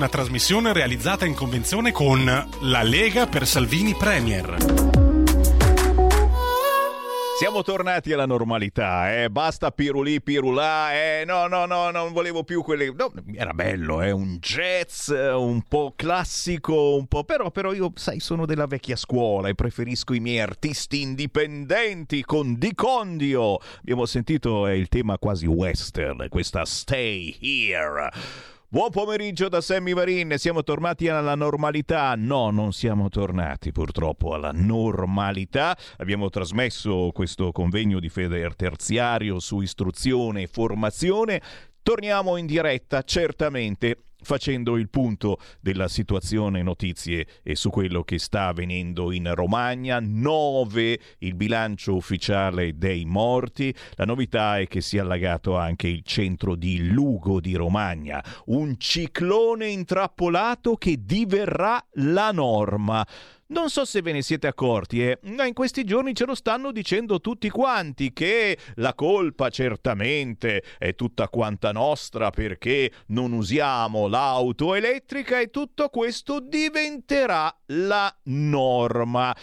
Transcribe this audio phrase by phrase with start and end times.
[0.00, 4.56] Una trasmissione realizzata in convenzione con La Lega per Salvini Premier.
[7.38, 9.28] Siamo tornati alla normalità, eh?
[9.28, 11.24] basta pirulì, pirulà, eh?
[11.26, 12.90] no, no, no, non volevo più quelle...
[12.96, 14.10] No, era bello, eh?
[14.10, 17.24] un jazz un po' classico, un po'...
[17.24, 22.56] Però, però io, sai, sono della vecchia scuola e preferisco i miei artisti indipendenti con
[22.56, 23.58] Di Condio.
[23.80, 28.08] Abbiamo sentito eh, il tema quasi western, questa Stay Here.
[28.72, 32.14] Buon pomeriggio da Sammy Varin, siamo tornati alla normalità?
[32.16, 35.76] No, non siamo tornati purtroppo alla normalità.
[35.96, 41.42] Abbiamo trasmesso questo convegno di fede terziario su istruzione e formazione.
[41.82, 48.48] Torniamo in diretta, certamente facendo il punto della situazione notizie e su quello che sta
[48.48, 49.98] avvenendo in Romagna.
[50.00, 53.74] 9 il bilancio ufficiale dei morti.
[53.94, 58.22] La novità è che si è allagato anche il centro di Lugo di Romagna.
[58.46, 63.06] Un ciclone intrappolato che diverrà la norma.
[63.50, 66.70] Non so se ve ne siete accorti, eh, ma in questi giorni ce lo stanno
[66.70, 74.76] dicendo tutti quanti che la colpa certamente è tutta quanta nostra perché non usiamo l'auto
[74.76, 79.34] elettrica e tutto questo diventerà la norma.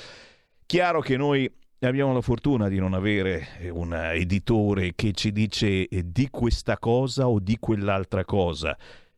[0.66, 5.86] Chiaro che noi abbiamo la fortuna di non avere eh, un editore che ci dice
[5.86, 8.78] eh, di questa cosa o di quell'altra cosa.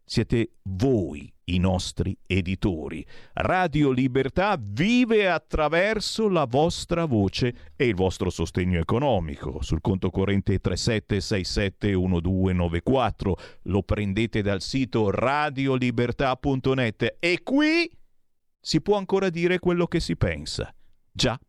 [0.09, 3.05] Siete voi i nostri editori.
[3.33, 9.61] Radio Libertà vive attraverso la vostra voce e il vostro sostegno economico.
[9.61, 13.33] Sul conto corrente 37671294
[13.65, 17.87] lo prendete dal sito radiolibertà.net e qui
[18.59, 20.73] si può ancora dire quello che si pensa.
[21.11, 21.39] Già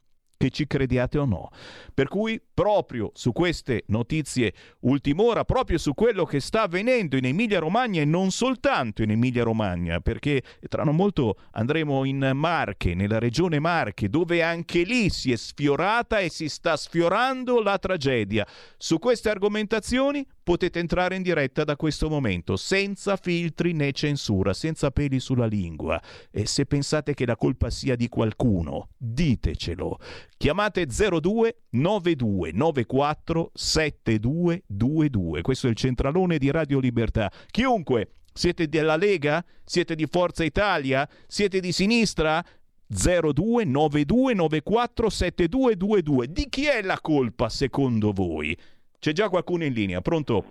[0.41, 1.51] che ci crediate o no.
[1.93, 8.01] Per cui proprio su queste notizie ultim'ora, proprio su quello che sta avvenendo in Emilia-Romagna
[8.01, 14.09] e non soltanto in Emilia-Romagna, perché tra non molto andremo in Marche, nella regione Marche,
[14.09, 18.47] dove anche lì si è sfiorata e si sta sfiorando la tragedia.
[18.79, 24.91] Su queste argomentazioni potete entrare in diretta da questo momento, senza filtri né censura, senza
[24.91, 26.01] peli sulla lingua.
[26.31, 29.99] E se pensate che la colpa sia di qualcuno, ditecelo.
[30.41, 35.43] Chiamate 02 92 94 7222.
[35.43, 37.31] Questo è il centralone di Radio Libertà.
[37.51, 39.45] Chiunque, siete della Lega?
[39.63, 41.07] Siete di Forza Italia?
[41.27, 42.43] Siete di sinistra?
[42.87, 46.29] 02 92 94 7222.
[46.29, 48.57] Di chi è la colpa secondo voi?
[48.99, 50.47] C'è già qualcuno in linea, pronto?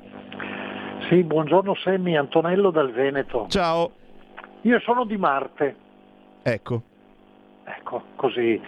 [1.10, 3.48] Sì, buongiorno Semmi, Antonello dal Veneto.
[3.50, 3.92] Ciao.
[4.62, 5.76] Io sono di Marte.
[6.44, 6.84] Ecco.
[7.64, 8.62] Ecco, così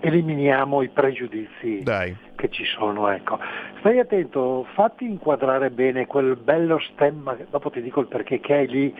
[0.00, 2.16] eliminiamo i pregiudizi Dai.
[2.34, 3.08] che ci sono.
[3.10, 3.38] Ecco.
[3.78, 8.66] Stai attento, fatti inquadrare bene quel bello stemma, dopo ti dico il perché, che hai
[8.66, 8.94] lì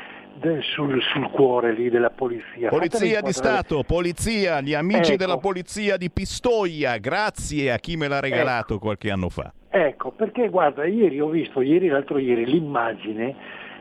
[0.61, 2.69] sul, sul, cuore lì della polizia.
[2.69, 5.17] Polizia di Stato, polizia, gli amici ecco.
[5.17, 8.85] della polizia di Pistoia, grazie a chi me l'ha regalato ecco.
[8.85, 9.53] qualche anno fa.
[9.69, 13.37] Ecco, perché guarda, ieri ho visto, ieri l'altro ieri, l'immagine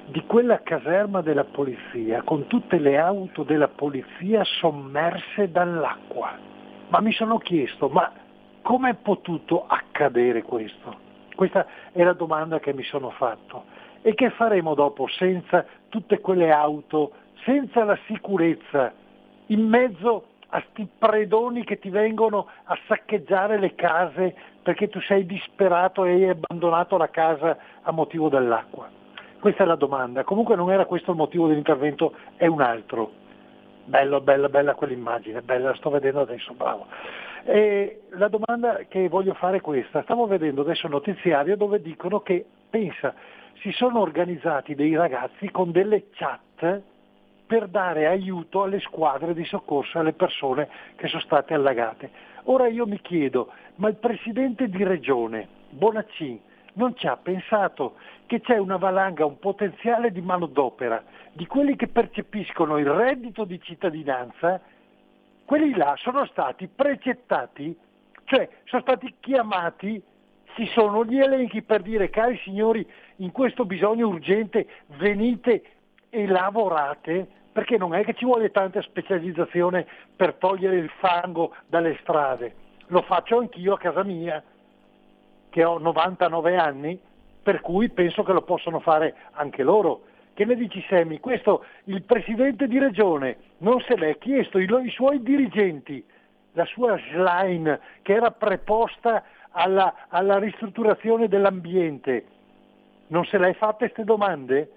[0.07, 6.48] di quella caserma della polizia con tutte le auto della polizia sommerse dall'acqua.
[6.89, 8.12] Ma mi sono chiesto, ma
[8.63, 11.07] come è potuto accadere questo?
[11.36, 13.65] Questa è la domanda che mi sono fatto.
[14.01, 17.12] E che faremo dopo senza tutte quelle auto,
[17.44, 18.91] senza la sicurezza,
[19.47, 25.27] in mezzo a sti predoni che ti vengono a saccheggiare le case perché tu sei
[25.27, 28.89] disperato e hai abbandonato la casa a motivo dell'acqua?
[29.39, 30.24] Questa è la domanda.
[30.24, 33.27] Comunque non era questo il motivo dell'intervento, è un altro.
[33.85, 36.85] Bello, bella, bella quell'immagine, bella, la sto vedendo adesso, bravo.
[37.43, 40.03] E la domanda che voglio fare è questa.
[40.03, 43.13] Stavo vedendo adesso un notiziario dove dicono che, pensa,
[43.61, 46.81] si sono organizzati dei ragazzi con delle chat
[47.47, 52.11] per dare aiuto alle squadre di soccorso alle persone che sono state allagate.
[52.43, 56.39] Ora io mi chiedo, ma il presidente di regione, Bonaccin,
[56.79, 57.95] non ci ha pensato
[58.25, 61.03] che c'è una valanga, un potenziale di manodopera,
[61.33, 64.61] di quelli che percepiscono il reddito di cittadinanza,
[65.43, 67.77] quelli là sono stati precettati,
[68.23, 70.01] cioè sono stati chiamati
[70.55, 72.85] ci sono gli elenchi per dire cari signori
[73.17, 74.67] in questo bisogno urgente
[74.97, 75.63] venite
[76.09, 79.85] e lavorate perché non è che ci vuole tanta specializzazione
[80.15, 82.55] per togliere il fango dalle strade,
[82.87, 84.41] lo faccio anch'io a casa mia
[85.49, 86.99] che ho 99 anni
[87.41, 90.03] per cui penso che lo possono fare anche loro.
[90.33, 91.19] Che ne dici Semi?
[91.19, 96.03] Questo il presidente di regione non se l'è chiesto, i, i suoi dirigenti,
[96.53, 102.25] la sua slime che era preposta alla, alla ristrutturazione dell'ambiente.
[103.07, 104.71] Non se l'hai fatte queste domande?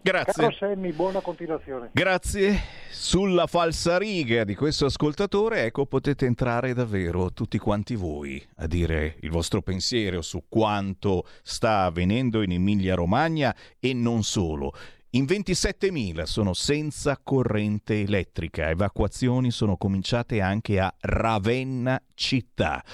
[0.00, 0.52] Grazie.
[0.58, 1.90] Sammy, buona continuazione.
[1.92, 2.60] Grazie.
[2.90, 9.30] Sulla falsariga di questo ascoltatore, ecco, potete entrare davvero tutti quanti voi a dire il
[9.30, 14.72] vostro pensiero su quanto sta avvenendo in Emilia-Romagna e non solo.
[15.12, 18.68] In 27.000 sono senza corrente elettrica.
[18.68, 22.84] Evacuazioni sono cominciate anche a Ravenna città.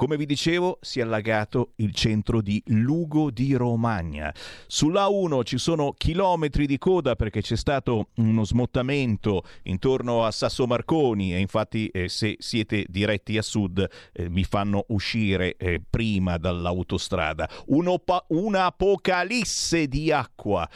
[0.00, 4.34] Come vi dicevo, si è allagato il centro di Lugo di Romagna.
[4.66, 10.66] Sulla 1 ci sono chilometri di coda perché c'è stato uno smottamento intorno a Sasso
[10.66, 16.38] Marconi e infatti eh, se siete diretti a sud eh, vi fanno uscire eh, prima
[16.38, 17.46] dall'autostrada.
[17.66, 20.66] Un'apocalisse di acqua.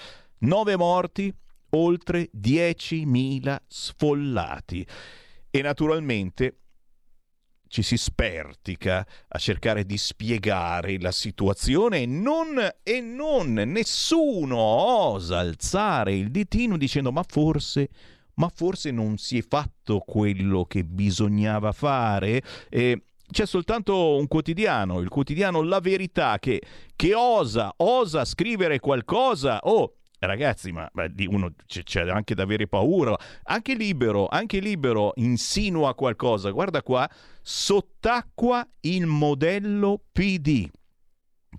[0.41, 1.35] Nove morti,
[1.71, 4.87] oltre 10.000 sfollati.
[5.51, 6.59] E naturalmente
[7.75, 15.41] ci si spertica a cercare di spiegare la situazione e non, e non nessuno osa
[15.41, 17.89] alzare il ditino dicendo ma forse
[18.35, 22.41] ma forse non si è fatto quello che bisognava fare
[22.71, 26.63] e c'è soltanto un quotidiano, il quotidiano La Verità, che,
[26.95, 29.59] che osa, osa scrivere qualcosa.
[29.63, 33.17] Oh, ragazzi, ma beh, uno c'è anche da avere paura.
[33.45, 36.51] Anche libero, anche libero insinua qualcosa.
[36.51, 37.09] Guarda qua,
[37.43, 40.69] sott'acqua il modello PD.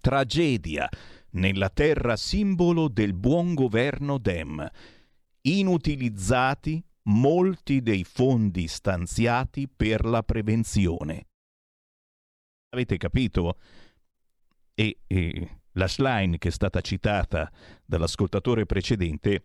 [0.02, 0.90] Tragedia
[1.32, 4.68] nella terra simbolo del buon governo Dem.
[5.42, 11.28] Inutilizzati molti dei fondi stanziati per la prevenzione.
[12.70, 13.58] Avete capito?
[14.74, 17.51] E, e la slide che è stata citata
[17.86, 19.44] dall'ascoltatore precedente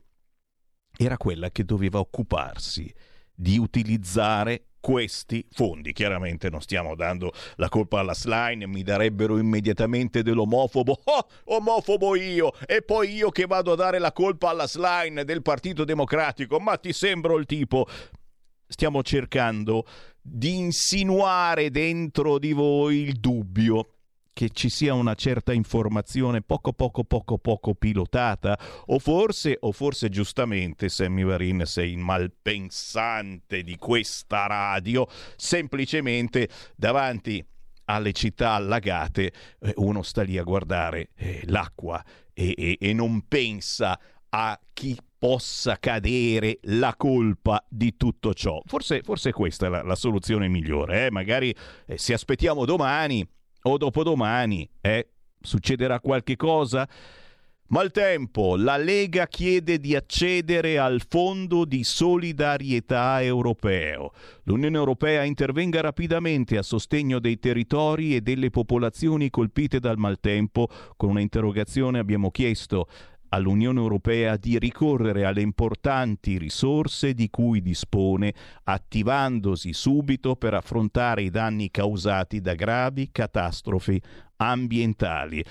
[0.96, 2.92] era quella che doveva occuparsi
[3.32, 5.92] di utilizzare questi fondi.
[5.92, 11.00] Chiaramente non stiamo dando la colpa alla slime, mi darebbero immediatamente dell'omofobo.
[11.10, 12.52] Oh, omofobo io!
[12.66, 16.58] E poi io che vado a dare la colpa alla slime del Partito Democratico.
[16.58, 17.87] Ma ti sembro il tipo.
[18.66, 19.84] Stiamo cercando
[20.20, 24.00] di insinuare dentro di voi il dubbio
[24.40, 30.09] che ci sia una certa informazione poco poco poco poco pilotata o forse o forse
[30.09, 35.06] giustamente Sammy Varin sei il malpensante di questa radio
[35.37, 37.44] semplicemente davanti
[37.85, 39.30] alle città allagate
[39.61, 44.97] eh, uno sta lì a guardare eh, l'acqua e, e, e non pensa a chi
[45.18, 48.62] possa cadere la colpa di tutto ciò.
[48.64, 51.06] Forse, forse questa è la, la soluzione migliore.
[51.06, 51.11] Eh?
[51.11, 51.54] Magari
[51.85, 53.28] eh, se aspettiamo domani
[53.62, 55.09] o dopodomani, eh?
[55.40, 56.88] Succederà qualche cosa?
[57.69, 64.11] Maltempo, la Lega chiede di accedere al Fondo di solidarietà europeo.
[64.43, 70.67] L'Unione Europea intervenga rapidamente a sostegno dei territori e delle popolazioni colpite dal maltempo.
[70.97, 72.88] Con un'interrogazione abbiamo chiesto
[73.30, 78.32] all'Unione Europea di ricorrere alle importanti risorse di cui dispone,
[78.64, 84.00] attivandosi subito per affrontare i danni causati da gravi catastrofi
[84.37, 85.44] ambientali.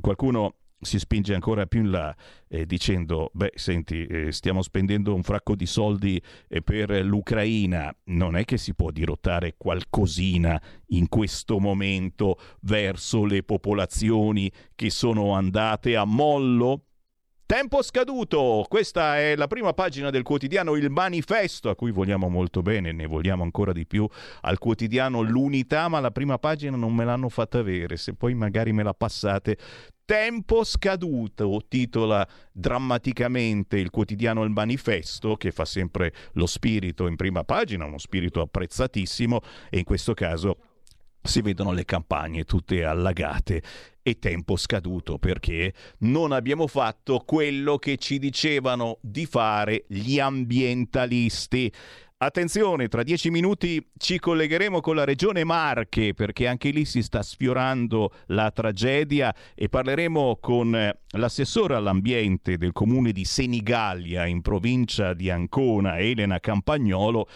[0.00, 0.54] Qualcuno
[0.84, 2.14] si spinge ancora più in là
[2.48, 8.36] eh, dicendo beh senti eh, stiamo spendendo un fracco di soldi eh, per l'Ucraina non
[8.36, 15.96] è che si può dirottare qualcosina in questo momento verso le popolazioni che sono andate
[15.96, 16.82] a mollo
[17.46, 22.62] Tempo scaduto, questa è la prima pagina del quotidiano Il Manifesto, a cui vogliamo molto
[22.62, 24.08] bene, ne vogliamo ancora di più
[24.40, 28.72] al quotidiano L'Unità, ma la prima pagina non me l'hanno fatta avere, se poi magari
[28.72, 29.58] me la passate.
[30.06, 37.44] Tempo scaduto, titola drammaticamente il quotidiano Il Manifesto, che fa sempre lo spirito in prima
[37.44, 40.56] pagina, uno spirito apprezzatissimo, e in questo caso
[41.26, 43.62] si vedono le campagne tutte allagate
[44.02, 51.72] e tempo scaduto perché non abbiamo fatto quello che ci dicevano di fare gli ambientalisti.
[52.18, 57.22] Attenzione, tra dieci minuti ci collegheremo con la regione Marche perché anche lì si sta
[57.22, 65.30] sfiorando la tragedia e parleremo con l'assessore all'ambiente del comune di Senigallia in provincia di
[65.30, 67.28] Ancona, Elena Campagnolo,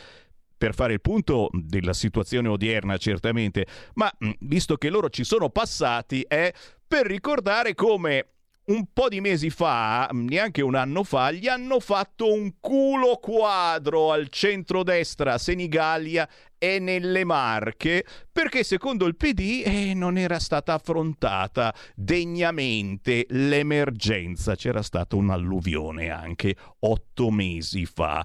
[0.59, 6.25] per fare il punto della situazione odierna certamente, ma visto che loro ci sono passati
[6.27, 6.53] è
[6.87, 8.27] per ricordare come
[8.69, 14.13] un po' di mesi fa, neanche un anno fa, gli hanno fatto un culo quadro
[14.13, 21.75] al centrodestra Senigallia e nelle Marche perché secondo il PD eh, non era stata affrontata
[21.95, 24.55] degnamente l'emergenza.
[24.55, 28.25] C'era stata un'alluvione anche otto mesi fa.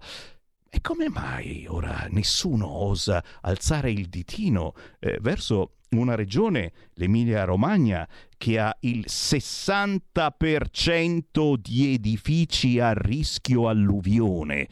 [0.76, 8.58] E come mai ora nessuno osa alzare il ditino eh, verso una regione, l'Emilia-Romagna, che
[8.58, 14.68] ha il 60% di edifici a rischio alluvione,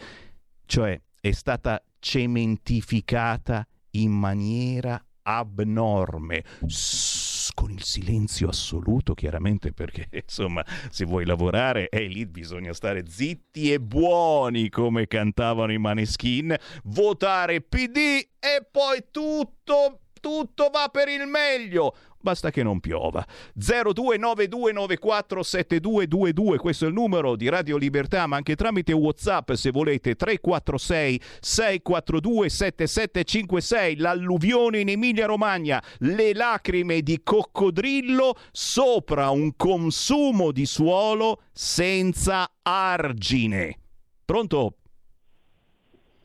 [0.65, 6.43] cioè è stata cementificata in maniera abnorme.
[6.65, 13.03] S- con il silenzio assoluto, chiaramente, perché insomma, se vuoi lavorare, eh, lì bisogna stare
[13.08, 17.98] zitti e buoni, come cantavano i Maneskin, votare PD
[18.39, 23.25] e poi tutto tutto va per il meglio basta che non piova.
[23.60, 31.22] 0292947222, questo è il numero di Radio Libertà, ma anche tramite WhatsApp se volete 346
[31.42, 41.42] 642 7756, l'alluvione in Emilia Romagna, le lacrime di coccodrillo sopra un consumo di suolo
[41.51, 43.80] senza argine.
[44.24, 44.75] Pronto?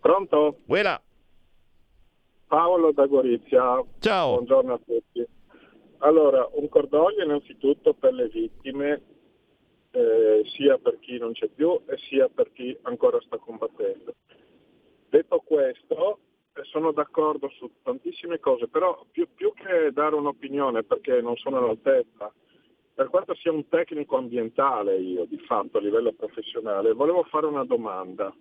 [0.00, 0.60] Pronto?
[0.66, 1.00] Quella.
[2.46, 3.82] Paolo da Gorizia.
[3.98, 4.34] Ciao.
[4.34, 5.26] Buongiorno a tutti.
[5.98, 9.02] Allora, un cordoglio innanzitutto per le vittime,
[9.90, 14.14] eh, sia per chi non c'è più e sia per chi ancora sta combattendo.
[15.08, 16.18] Detto questo,
[16.52, 21.58] eh, sono d'accordo su tantissime cose, però più, più, che dare un'opinione, perché non sono
[21.58, 22.32] all'altezza,
[22.94, 27.64] per quanto sia un tecnico ambientale io di fatto a livello professionale, volevo fare una
[27.64, 28.32] domanda.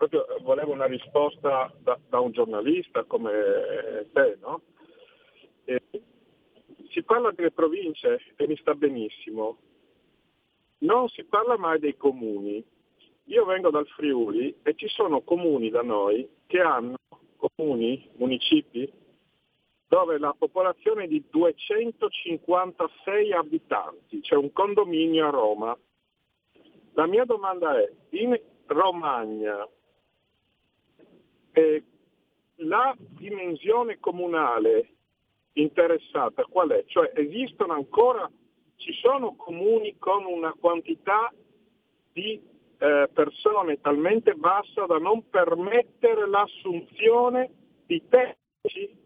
[0.00, 4.62] Proprio volevo una risposta da, da un giornalista come te, no?
[5.64, 5.82] E
[6.88, 9.58] si parla delle province e mi sta benissimo,
[10.78, 12.64] non si parla mai dei comuni.
[13.24, 16.96] Io vengo dal Friuli e ci sono comuni da noi che hanno,
[17.36, 18.90] comuni, municipi,
[19.86, 25.78] dove la popolazione è di 256 abitanti, c'è un condominio a Roma.
[26.94, 29.68] La mia domanda è, in Romagna
[31.60, 31.82] eh,
[32.62, 34.88] la dimensione comunale
[35.54, 36.84] interessata qual è?
[36.86, 38.30] Cioè esistono ancora,
[38.76, 41.32] ci sono comuni con una quantità
[42.12, 42.40] di
[42.78, 47.50] eh, persone talmente bassa da non permettere l'assunzione
[47.86, 48.98] di tecnici?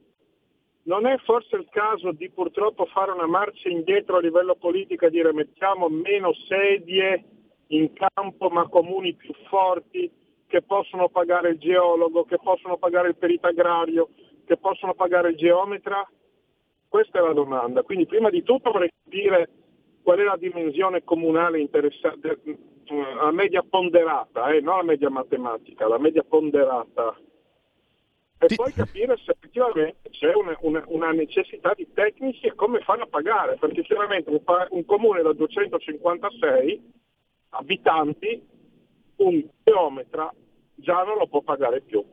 [0.87, 5.11] Non è forse il caso di purtroppo fare una marcia indietro a livello politico e
[5.11, 7.25] dire mettiamo meno sedie
[7.69, 10.13] in campo ma comuni più forti
[10.55, 14.11] che possono pagare il geologo, che possono pagare il perito agrario,
[14.45, 16.09] che possono pagare il geometra?
[16.87, 17.83] Questa è la domanda.
[17.83, 19.49] Quindi prima di tutto vorrei capire
[20.01, 22.39] qual è la dimensione comunale interessante,
[23.21, 27.19] la media ponderata, eh, non la media matematica, la media ponderata.
[28.39, 28.55] E Ti...
[28.55, 33.09] poi capire se effettivamente c'è una, una, una, necessità di tecnici e come fanno a
[33.09, 36.93] pagare, perché chiaramente un, un comune da 256
[37.49, 38.41] abitanti,
[39.17, 40.33] un geometra
[40.75, 42.05] già non lo può pagare più.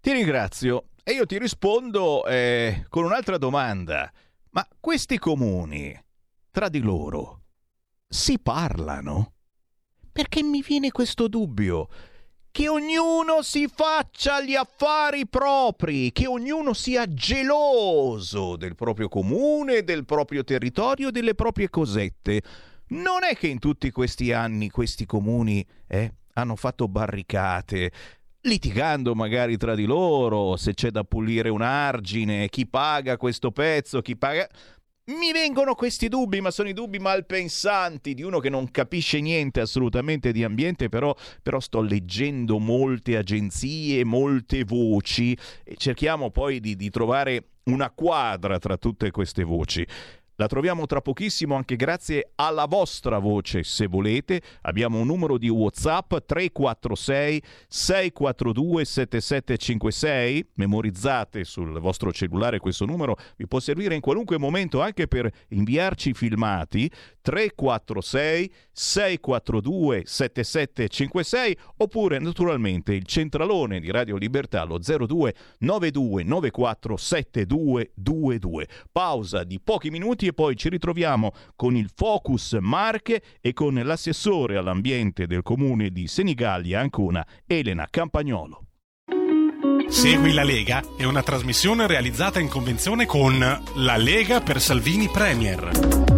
[0.00, 0.84] Ti ringrazio.
[1.02, 4.12] E io ti rispondo eh, con un'altra domanda.
[4.50, 5.96] Ma questi comuni,
[6.50, 7.40] tra di loro,
[8.06, 9.32] si parlano?
[10.12, 11.88] Perché mi viene questo dubbio
[12.50, 20.04] che ognuno si faccia gli affari propri, che ognuno sia geloso del proprio comune, del
[20.04, 22.42] proprio territorio, delle proprie cosette.
[22.88, 27.90] Non è che in tutti questi anni questi comuni eh, hanno fatto barricate,
[28.42, 34.00] litigando magari tra di loro, se c'è da pulire un argine, chi paga questo pezzo,
[34.00, 34.48] chi paga...
[35.08, 39.60] Mi vengono questi dubbi, ma sono i dubbi malpensanti di uno che non capisce niente
[39.60, 45.34] assolutamente di ambiente, però, però sto leggendo molte agenzie, molte voci
[45.64, 49.86] e cerchiamo poi di, di trovare una quadra tra tutte queste voci.
[50.40, 54.40] La troviamo tra pochissimo anche grazie alla vostra voce, se volete.
[54.60, 60.50] Abbiamo un numero di WhatsApp 346 642 7756.
[60.54, 66.14] Memorizzate sul vostro cellulare questo numero, vi può servire in qualunque momento anche per inviarci
[66.14, 66.88] filmati
[67.28, 78.68] 346 642 7756 oppure naturalmente il centralone di Radio Libertà lo 02 92 94 7222.
[78.90, 84.56] Pausa di pochi minuti e poi ci ritroviamo con il Focus Marche e con l'assessore
[84.56, 88.62] all'ambiente del comune di Senigallia Ancona, Elena Campagnolo.
[89.88, 96.17] Segui la Lega è una trasmissione realizzata in convenzione con La Lega per Salvini Premier.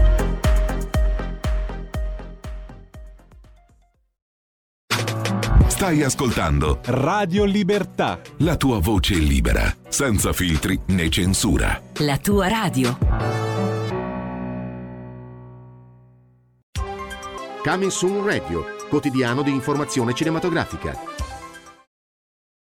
[5.81, 8.21] Stai ascoltando Radio Libertà.
[8.41, 11.81] La tua voce libera, senza filtri né censura.
[12.01, 12.99] La tua radio.
[17.63, 20.95] Coming Soon Radio, quotidiano di informazione cinematografica.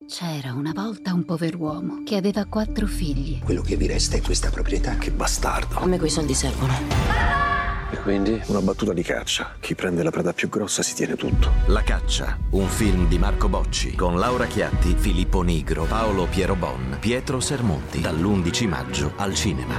[0.06, 3.39] C'era una volta un pover'uomo che aveva quattro figli.
[3.39, 4.97] Quello che vi resta è questa proprietà.
[4.97, 5.80] Che bastardo.
[5.80, 7.55] A me quei soldi servono.
[7.91, 9.56] E quindi una battuta di caccia.
[9.60, 11.52] Chi prende la preda più grossa si tiene tutto.
[11.67, 16.98] La caccia, un film di Marco Bocci con Laura Chiatti, Filippo Nigro, Paolo Piero Bon,
[17.00, 19.76] Pietro Sermonti, dall'11 maggio al cinema.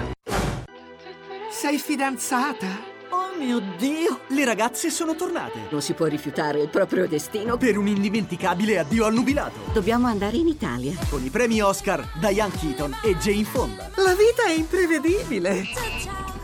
[1.51, 2.95] Sei fidanzata?
[3.37, 4.21] Oh mio Dio!
[4.29, 5.67] Le ragazze sono tornate!
[5.71, 9.59] Non si può rifiutare il proprio destino per un indimenticabile addio al nubilato.
[9.75, 10.95] Dobbiamo andare in Italia.
[11.11, 13.91] Con i premi Oscar, Diane Keaton e Jane Fonda.
[13.97, 15.65] La vita è imprevedibile!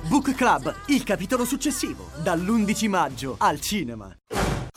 [0.02, 4.14] Book Club, il capitolo successivo, dall'11 maggio al cinema.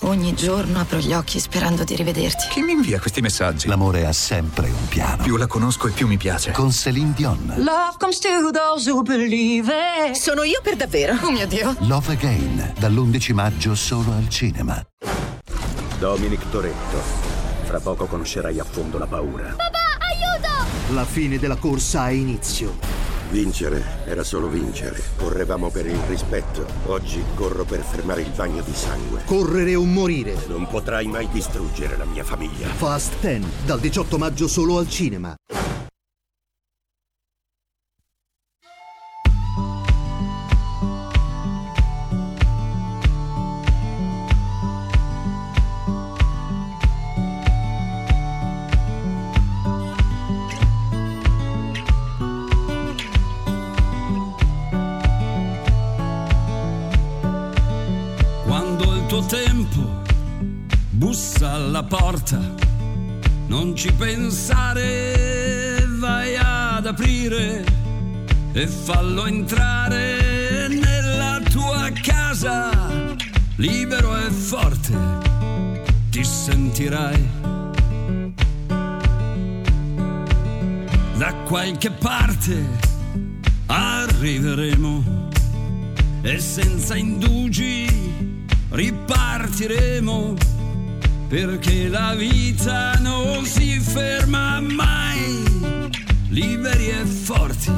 [0.01, 2.47] Ogni giorno apro gli occhi sperando di rivederti.
[2.49, 3.67] Chi mi invia questi messaggi?
[3.67, 5.23] L'amore ha sempre un piano.
[5.23, 6.51] Più la conosco e più mi piace.
[6.51, 7.54] Con Celine Dion.
[7.58, 10.15] Love comes to those who believe it.
[10.15, 11.17] Sono io per davvero?
[11.23, 11.75] Oh mio Dio.
[11.80, 14.80] Love Again, dall'11 maggio solo al cinema.
[15.98, 17.02] Dominic Toretto.
[17.63, 19.56] Fra poco conoscerai a fondo la paura.
[19.56, 20.94] Papà, aiuto!
[20.94, 22.78] La fine della corsa ha inizio.
[23.32, 25.02] Vincere era solo vincere.
[25.18, 26.63] Correvamo per il rispetto.
[26.86, 29.24] Oggi corro per fermare il bagno di sangue.
[29.26, 30.36] Correre o morire.
[30.48, 32.68] Non potrai mai distruggere la mia famiglia.
[32.68, 35.36] Fast 10, dal 18 maggio solo al cinema.
[59.15, 60.04] Tuo tempo
[60.89, 62.38] bussa alla porta,
[63.47, 67.63] non ci pensare, vai ad aprire
[68.51, 73.15] e fallo entrare nella tua casa,
[73.56, 74.97] libero e forte,
[76.10, 77.30] ti sentirai.
[81.15, 82.65] Da qualche parte
[83.67, 85.30] arriveremo
[86.21, 88.24] e senza indugi
[88.75, 90.33] ripartiremo
[91.29, 95.43] perché la vita non si ferma mai.
[96.27, 97.71] Liberi e forti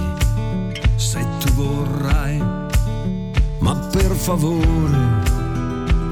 [0.95, 2.41] se tu vorrai.
[3.59, 4.97] Ma per favore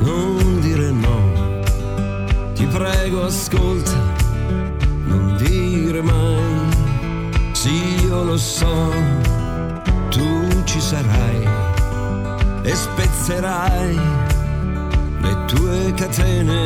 [0.02, 1.64] non dire no.
[2.54, 4.14] Ti prego ascolta
[5.06, 6.74] non dire mai.
[7.54, 8.94] Sì io lo so
[10.10, 11.48] tu ci sarai
[12.62, 14.35] e spezzerai
[15.26, 16.60] le tue catene.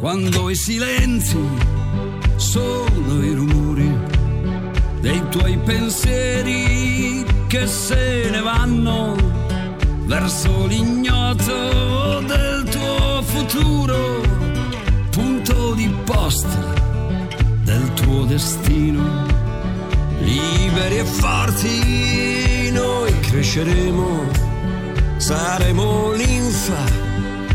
[0.00, 1.38] Quando i silenzi
[2.36, 3.90] sono i rumori
[5.00, 9.16] dei tuoi pensieri che se ne vanno
[10.06, 14.20] verso l'ignoto del tuo futuro,
[15.10, 16.74] punto di posta
[17.64, 19.26] del tuo destino
[20.20, 24.47] liberi e forti noi cresceremo,
[25.18, 26.82] saremo l'infa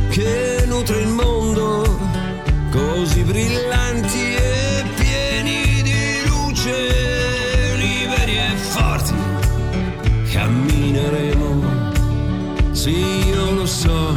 [0.10, 1.98] che nutre il mondo,
[2.70, 9.14] così brillanti e pieni di luce, liberi e forti,
[10.32, 11.92] cammineremo,
[12.72, 14.16] sì io lo so,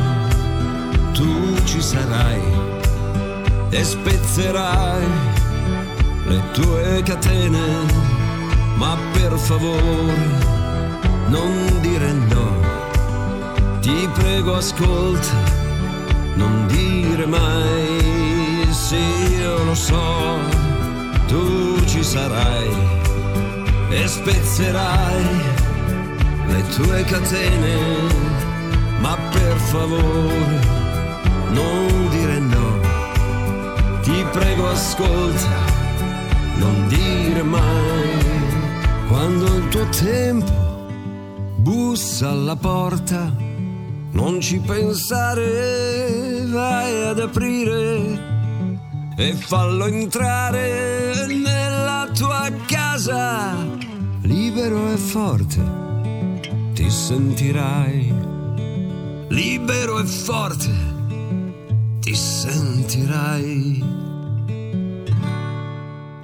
[1.12, 2.42] tu ci sarai
[3.70, 5.06] e spezzerai
[6.26, 8.04] le tue catene
[8.76, 10.54] ma per favore
[11.28, 12.45] non dire no.
[13.86, 15.36] Ti prego ascolta,
[16.34, 18.96] non dire mai sì
[19.38, 20.38] io lo so,
[21.28, 22.68] tu ci sarai
[23.90, 25.24] e spezzerai
[26.48, 27.78] le tue catene,
[28.98, 30.58] ma per favore
[31.52, 32.80] non dire no.
[34.02, 35.58] Ti prego ascolta,
[36.56, 38.18] non dire mai
[39.06, 40.52] quando il tuo tempo
[41.54, 43.45] bussa alla porta,
[44.16, 48.34] non ci pensare, vai ad aprire
[49.14, 53.54] e fallo entrare nella tua casa,
[54.22, 55.60] libero e forte,
[56.72, 58.14] ti sentirai,
[59.28, 60.70] libero e forte,
[62.00, 63.75] ti sentirai.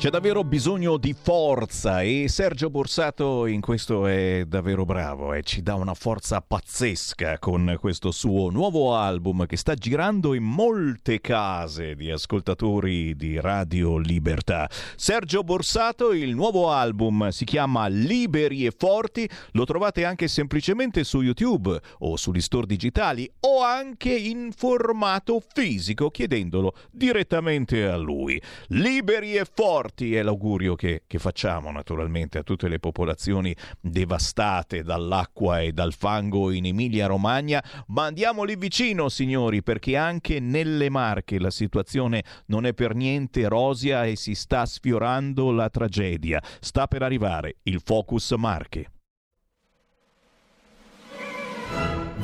[0.03, 5.63] C'è davvero bisogno di forza e Sergio Borsato in questo è davvero bravo e ci
[5.63, 11.95] dà una forza pazzesca con questo suo nuovo album che sta girando in molte case
[11.95, 14.69] di ascoltatori di Radio Libertà.
[14.97, 21.21] Sergio Borsato, il nuovo album si chiama Liberi e Forti, lo trovate anche semplicemente su
[21.21, 28.43] YouTube o sugli store digitali o anche in formato fisico chiedendolo direttamente a lui.
[28.71, 35.61] Liberi e Forti è l'augurio che, che, facciamo naturalmente a tutte le popolazioni devastate dall'acqua
[35.61, 41.39] e dal fango in Emilia Romagna, ma andiamo lì vicino signori perché anche nelle Marche
[41.39, 46.43] la situazione non è per niente rosia e si sta sfiorando la tragedia.
[46.61, 48.91] Sta per arrivare il Focus Marche.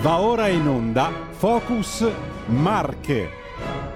[0.00, 2.08] Va ora in onda Focus
[2.46, 3.87] Marche.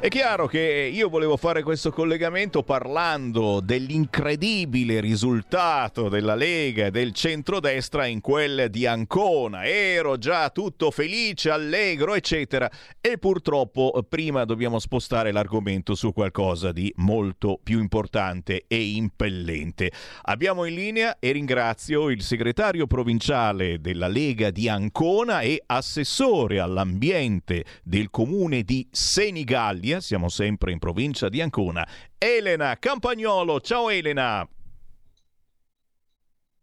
[0.00, 7.12] È chiaro che io volevo fare questo collegamento parlando dell'incredibile risultato della Lega e del
[7.12, 9.64] centrodestra in quel di Ancona.
[9.64, 12.70] Ero già tutto felice, allegro, eccetera.
[13.00, 19.90] E purtroppo prima dobbiamo spostare l'argomento su qualcosa di molto più importante e impellente.
[20.22, 27.64] Abbiamo in linea e ringrazio il segretario provinciale della Lega di Ancona e assessore all'ambiente
[27.82, 31.86] del comune di Senigallia Italia, siamo sempre in provincia di Ancona.
[32.18, 34.46] Elena Campagnolo, ciao Elena.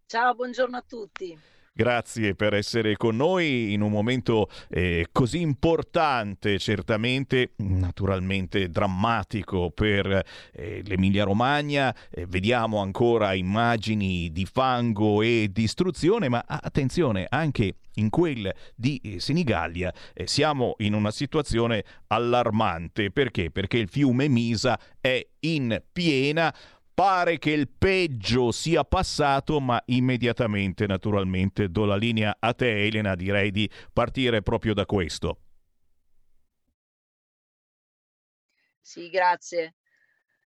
[0.06, 1.38] Ciao, buongiorno a tutti.
[1.78, 10.24] Grazie per essere con noi in un momento eh, così importante, certamente naturalmente drammatico per
[10.54, 11.94] eh, l'Emilia Romagna.
[12.10, 19.20] Eh, vediamo ancora immagini di fango e distruzione, ma attenzione anche in quel di eh,
[19.20, 23.12] Senigallia eh, siamo in una situazione allarmante.
[23.12, 23.52] Perché?
[23.52, 26.54] Perché il fiume Misa è in piena
[26.96, 33.16] Pare che il peggio sia passato, ma immediatamente, naturalmente, do la linea a te, Elena.
[33.16, 35.40] Direi di partire proprio da questo.
[38.80, 39.76] Sì, grazie.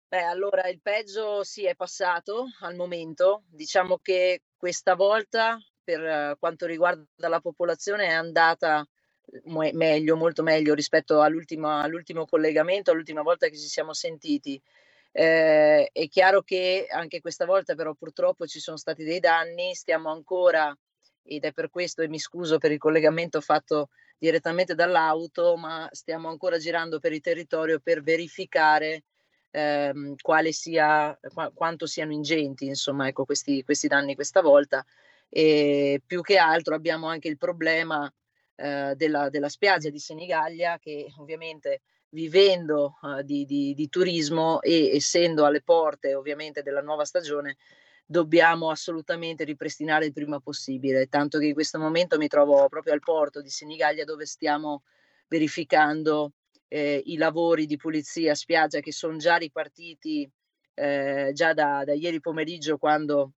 [0.08, 3.42] Beh, allora il peggio sì è passato al momento.
[3.50, 8.88] Diciamo che questa volta, per quanto riguarda la popolazione, è andata
[9.44, 14.58] meglio, molto meglio rispetto all'ultimo collegamento, all'ultima volta che ci siamo sentiti.
[15.10, 20.10] Eh, è chiaro che anche questa volta però purtroppo ci sono stati dei danni, stiamo
[20.10, 20.76] ancora,
[21.22, 26.28] ed è per questo e mi scuso per il collegamento fatto direttamente dall'auto, ma stiamo
[26.28, 29.04] ancora girando per il territorio per verificare
[29.50, 34.84] ehm, quale sia, qu- quanto siano ingenti insomma, ecco, questi, questi danni questa volta.
[35.28, 38.10] E più che altro abbiamo anche il problema
[38.56, 44.96] eh, della, della spiaggia di Senigallia che ovviamente vivendo uh, di, di, di, turismo e
[44.96, 47.56] essendo alle porte ovviamente della nuova stagione,
[48.06, 53.00] dobbiamo assolutamente ripristinare il prima possibile, tanto che in questo momento mi trovo proprio al
[53.00, 54.82] porto di Senigallia dove stiamo
[55.28, 56.32] verificando
[56.68, 60.30] eh, i lavori di pulizia spiaggia che sono già ripartiti
[60.74, 63.32] eh, già da, da, ieri pomeriggio quando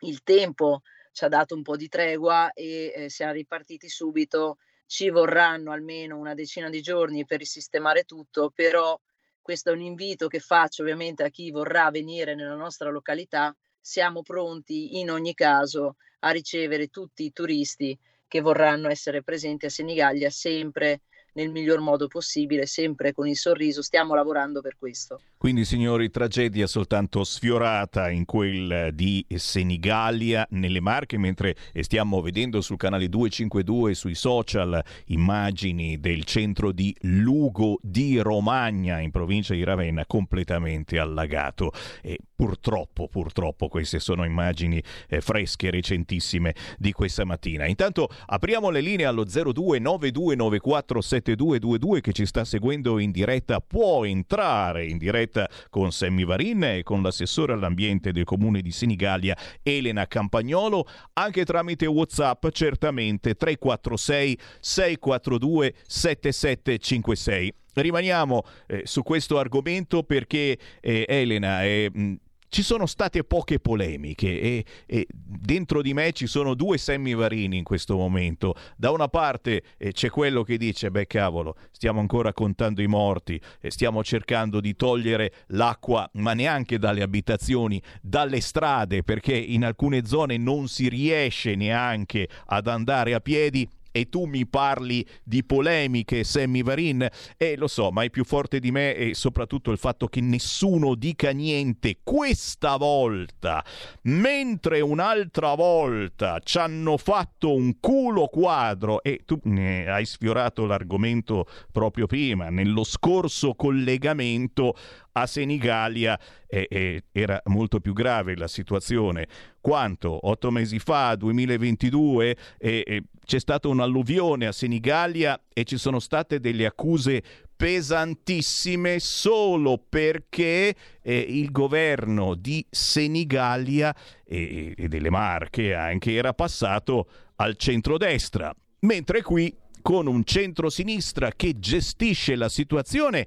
[0.00, 0.80] il tempo
[1.12, 4.58] ci ha dato un po' di tregua e eh, siamo ripartiti subito
[4.90, 9.00] ci vorranno almeno una decina di giorni per risistemare tutto, però
[9.40, 13.56] questo è un invito che faccio ovviamente a chi vorrà venire nella nostra località.
[13.80, 19.70] Siamo pronti in ogni caso a ricevere tutti i turisti che vorranno essere presenti a
[19.70, 21.02] Senigallia sempre
[21.34, 23.82] nel miglior modo possibile, sempre con il sorriso.
[23.82, 25.20] Stiamo lavorando per questo.
[25.40, 32.76] Quindi, signori, tragedia soltanto sfiorata in quel di Senigallia, nelle Marche, mentre stiamo vedendo sul
[32.76, 40.04] canale 252 sui social immagini del centro di Lugo di Romagna, in provincia di Ravenna,
[40.04, 41.72] completamente allagato.
[42.02, 47.64] E purtroppo, purtroppo, queste sono immagini eh, fresche, recentissime di questa mattina.
[47.64, 53.60] Intanto apriamo le linee allo 0292947222 che ci sta seguendo in diretta.
[53.60, 58.72] Può entrare in diretta diretta con Sammy Varin e con l'assessore all'ambiente del comune di
[58.72, 67.54] Senigallia Elena Campagnolo, anche tramite WhatsApp certamente 346 642 7756.
[67.72, 71.88] Rimaniamo eh, su questo argomento perché eh, Elena è...
[71.90, 72.14] Mh,
[72.50, 77.64] ci sono state poche polemiche e, e, dentro di me ci sono due semivarini in
[77.64, 78.54] questo momento.
[78.76, 83.40] Da una parte eh, c'è quello che dice, beh cavolo, stiamo ancora contando i morti,
[83.60, 90.04] eh, stiamo cercando di togliere l'acqua, ma neanche dalle abitazioni, dalle strade, perché in alcune
[90.04, 96.24] zone non si riesce neanche ad andare a piedi e tu mi parli di polemiche,
[96.24, 100.08] Sammy Varin, e lo so, ma è più forte di me e soprattutto il fatto
[100.08, 103.64] che nessuno dica niente questa volta,
[104.02, 111.46] mentre un'altra volta ci hanno fatto un culo quadro e tu ne hai sfiorato l'argomento
[111.72, 114.74] proprio prima, nello scorso collegamento
[115.12, 119.26] a Senigallia eh, eh, era molto più grave la situazione.
[119.60, 120.26] Quanto?
[120.26, 126.66] Otto mesi fa, 2022, eh, c'è stata un'alluvione a Senigallia e ci sono state delle
[126.66, 127.22] accuse
[127.60, 133.94] pesantissime solo perché eh, il governo di Senigallia
[134.24, 141.58] e, e delle Marche anche era passato al centrodestra, mentre qui con un centro-sinistra che
[141.58, 143.26] gestisce la situazione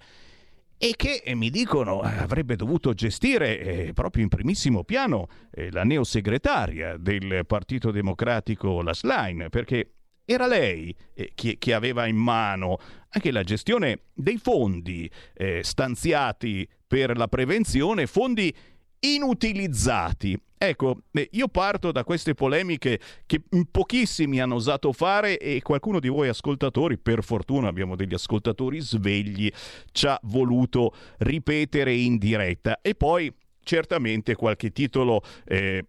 [0.84, 5.86] e che eh, mi dicono avrebbe dovuto gestire eh, proprio in primissimo piano eh, la
[5.86, 9.94] neosegretaria del Partito Democratico Lasline, perché
[10.26, 12.80] era lei eh, che, che, aveva in mano
[13.12, 18.54] anche la gestione dei fondi eh, stanziati per la prevenzione, fondi
[19.04, 20.40] inutilizzati.
[20.58, 26.08] Ecco, eh, io parto da queste polemiche che pochissimi hanno osato fare e qualcuno di
[26.08, 29.52] voi ascoltatori, per fortuna abbiamo degli ascoltatori svegli,
[29.92, 32.80] ci ha voluto ripetere in diretta.
[32.82, 33.30] E poi
[33.64, 35.84] certamente qualche titolo eh,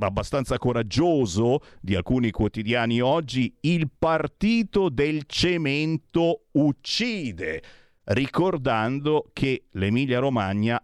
[0.00, 7.62] abbastanza coraggioso di alcuni quotidiani oggi, il partito del cemento uccide,
[8.06, 10.80] ricordando che l'Emilia Romagna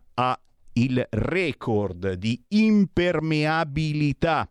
[0.75, 4.49] il record di impermeabilità.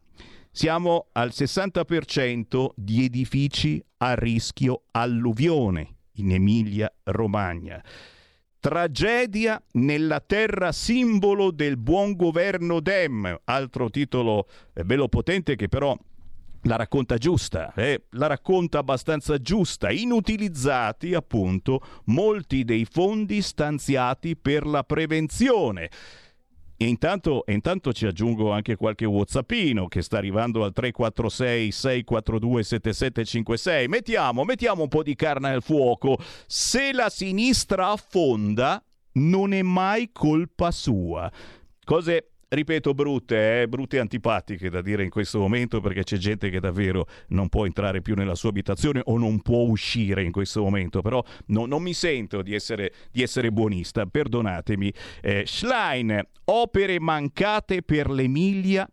[0.51, 7.81] Siamo al 60% di edifici a rischio alluvione in Emilia Romagna.
[8.60, 15.97] Tragedia nella terra simbolo del buon governo Dem, altro titolo eh, bello potente che però
[16.63, 18.04] la racconta giusta, eh?
[18.12, 25.89] la racconta abbastanza giusta, inutilizzati appunto molti dei fondi stanziati per la prevenzione.
[26.78, 33.88] E intanto, intanto, ci aggiungo anche qualche whatsappino che sta arrivando al 346 642 7756.
[33.88, 36.17] Mettiamo, mettiamo un po' di carne al fuoco.
[36.47, 41.32] Se la sinistra affonda, non è mai colpa sua.
[41.84, 46.49] Cose ripeto, brutte, eh, brutte e antipatiche da dire in questo momento perché c'è gente
[46.49, 50.61] che davvero non può entrare più nella sua abitazione o non può uscire in questo
[50.61, 54.93] momento, però no, non mi sento di essere, di essere buonista, perdonatemi.
[55.21, 58.87] Eh, Schlein, opere mancate per l'Emilia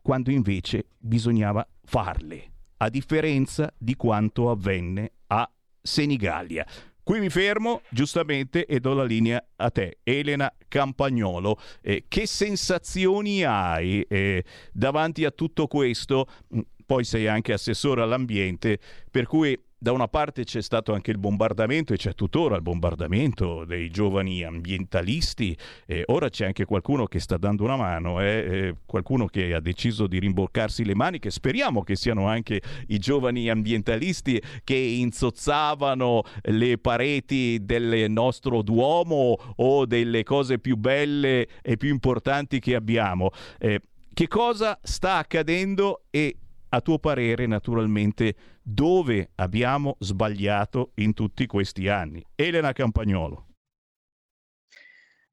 [0.00, 5.50] quando invece bisognava farle, a differenza di quanto avvenne a
[5.82, 6.64] Senigallia.
[7.06, 11.56] Qui mi fermo giustamente e do la linea a te, Elena Campagnolo.
[11.80, 14.42] Eh, che sensazioni hai eh,
[14.72, 16.26] davanti a tutto questo?
[16.52, 21.18] Mm, poi sei anche assessore all'ambiente, per cui da una parte c'è stato anche il
[21.18, 27.20] bombardamento e c'è tuttora il bombardamento dei giovani ambientalisti, e ora c'è anche qualcuno che
[27.20, 28.26] sta dando una mano, eh?
[28.26, 33.50] eh qualcuno che ha deciso di rimboccarsi le maniche, speriamo che siano anche i giovani
[33.50, 41.90] ambientalisti che insozzavano le pareti del nostro Duomo o delle cose più belle e più
[41.90, 43.30] importanti che abbiamo.
[43.58, 43.80] Eh,
[44.14, 46.36] che cosa sta accadendo e
[46.76, 52.24] a tuo parere naturalmente dove abbiamo sbagliato in tutti questi anni.
[52.34, 53.46] Elena Campagnolo.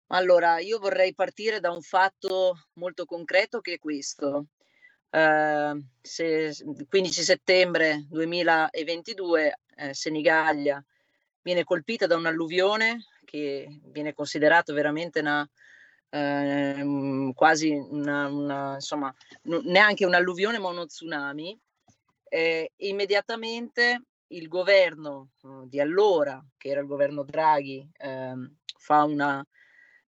[0.08, 4.48] Allora, io vorrei partire da un fatto molto concreto che è questo.
[5.10, 6.56] Uh, se,
[6.90, 10.84] 15 settembre 2022 eh, Senigallia
[11.42, 15.48] viene colpita da un'alluvione che viene considerato veramente una,
[16.14, 21.60] eh, quasi una, una, insomma, n- neanche un'alluvione ma uno tsunami
[22.26, 28.34] eh, immediatamente il governo eh, di allora, che era il governo Draghi, eh,
[28.78, 29.46] fa una,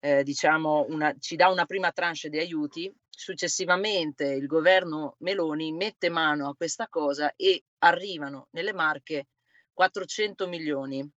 [0.00, 6.08] eh, diciamo una, ci dà una prima tranche di aiuti, successivamente il governo Meloni mette
[6.08, 9.28] mano a questa cosa e arrivano nelle Marche
[9.72, 11.08] 400 milioni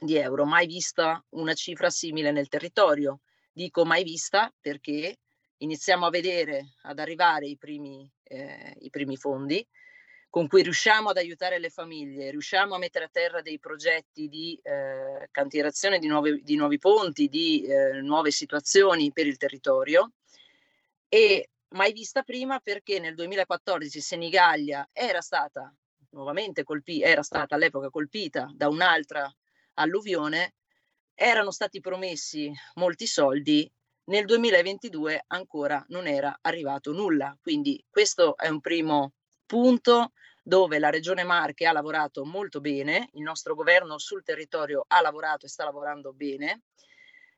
[0.00, 3.20] di euro, mai vista una cifra simile nel territorio.
[3.52, 5.18] Dico mai vista perché
[5.58, 9.66] iniziamo a vedere, ad arrivare i primi, eh, i primi fondi,
[10.30, 14.58] con cui riusciamo ad aiutare le famiglie, riusciamo a mettere a terra dei progetti di
[14.62, 20.12] eh, cantierazione di nuovi, di nuovi ponti, di eh, nuove situazioni per il territorio.
[21.08, 25.74] E mai vista prima perché nel 2014 Senigallia era stata
[26.10, 29.28] nuovamente colpita, era stata all'epoca colpita da un'altra
[29.74, 30.54] alluvione,
[31.22, 33.70] erano stati promessi molti soldi,
[34.04, 39.12] nel 2022 ancora non era arrivato nulla, quindi questo è un primo
[39.44, 45.02] punto dove la Regione Marche ha lavorato molto bene, il nostro governo sul territorio ha
[45.02, 46.62] lavorato e sta lavorando bene,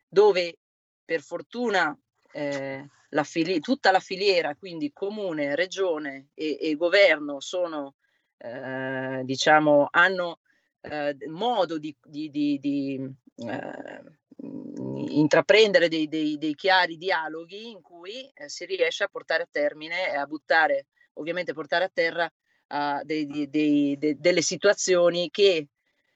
[0.09, 0.59] dove
[1.05, 1.99] per fortuna
[2.31, 7.97] eh, la fili- tutta la filiera, quindi comune, regione e, e governo, sono,
[8.38, 10.38] eh, diciamo, hanno
[10.83, 12.59] eh, modo di, di, di,
[13.37, 14.03] eh,
[15.09, 20.11] intraprendere dei, dei, dei, chiari dialoghi in cui eh, si riesce a portare a termine
[20.11, 22.25] e a buttare ovviamente portare a terra
[22.68, 25.68] uh, dei, de, delle situazioni che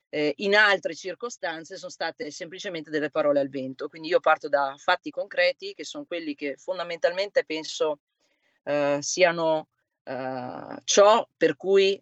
[0.08, 3.88] eh, in altre circostanze sono state semplicemente delle parole al vento.
[3.88, 8.00] Quindi io parto da fatti concreti che sono quelli che fondamentalmente penso
[8.64, 9.68] uh, siano
[10.06, 12.00] Uh, ciò per cui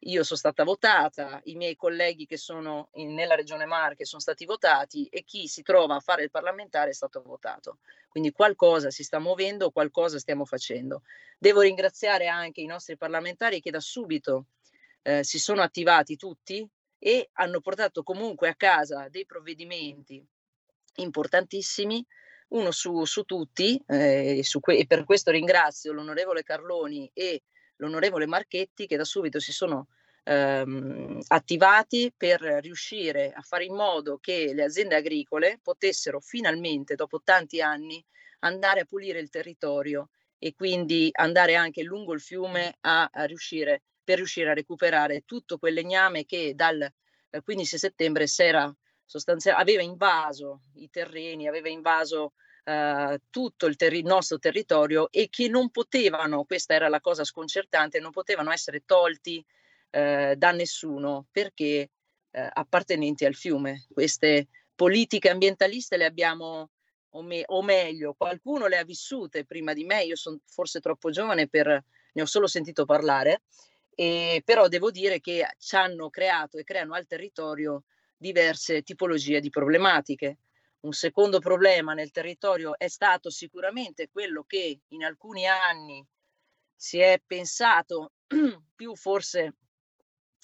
[0.00, 4.44] io sono stata votata, i miei colleghi che sono in, nella regione Marche sono stati
[4.44, 7.78] votati e chi si trova a fare il parlamentare è stato votato.
[8.08, 11.04] Quindi qualcosa si sta muovendo, qualcosa stiamo facendo.
[11.38, 14.48] Devo ringraziare anche i nostri parlamentari che da subito
[15.00, 16.68] eh, si sono attivati tutti
[16.98, 20.22] e hanno portato comunque a casa dei provvedimenti
[20.96, 22.04] importantissimi,
[22.48, 27.42] uno su, su tutti, eh, su que- e per questo ringrazio l'onorevole Carloni e
[27.76, 29.88] l'onorevole Marchetti che da subito si sono
[30.24, 37.22] ehm, attivati per riuscire a fare in modo che le aziende agricole potessero finalmente, dopo
[37.22, 38.04] tanti anni,
[38.40, 43.82] andare a pulire il territorio e quindi andare anche lungo il fiume a, a riuscire,
[44.04, 46.88] per riuscire a recuperare tutto quel legname che dal
[47.42, 47.78] 15 eh,
[49.08, 52.32] settembre aveva invaso i terreni, aveva invaso
[52.68, 57.24] Uh, tutto il, ter- il, nostro territorio e che non potevano, questa era la cosa
[57.24, 61.88] sconcertante, non potevano essere tolti uh, da nessuno perché
[62.30, 63.86] uh, appartenenti al fiume.
[63.90, 66.68] Queste politiche ambientaliste le abbiamo
[67.10, 71.10] o, me- o, meglio, qualcuno le ha vissute prima di me, io sono forse troppo
[71.10, 71.66] giovane per,
[72.12, 73.42] ne ho solo sentito parlare,
[73.94, 77.84] e, però devo dire che ci hanno creato e creano al territorio
[78.18, 80.38] diverse tipologie di problematiche.
[80.80, 86.04] Un secondo problema nel territorio è stato sicuramente quello che in alcuni anni
[86.74, 88.12] si è pensato
[88.76, 89.54] più forse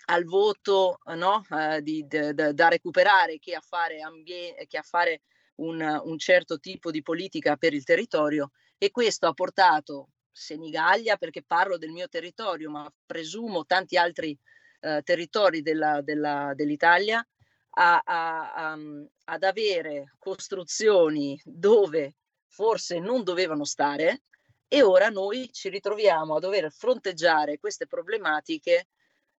[0.07, 1.45] al voto no?
[1.49, 5.22] uh, di, de, de, da recuperare che a fare, ambie- che a fare
[5.57, 11.45] un, un certo tipo di politica per il territorio e questo ha portato Senigallia, perché
[11.45, 14.37] parlo del mio territorio, ma presumo tanti altri
[14.81, 17.27] eh, territori della, della, dell'Italia,
[17.77, 18.79] a, a, a,
[19.25, 22.14] ad avere costruzioni dove
[22.47, 24.22] forse non dovevano stare
[24.68, 28.89] e ora noi ci ritroviamo a dover fronteggiare queste problematiche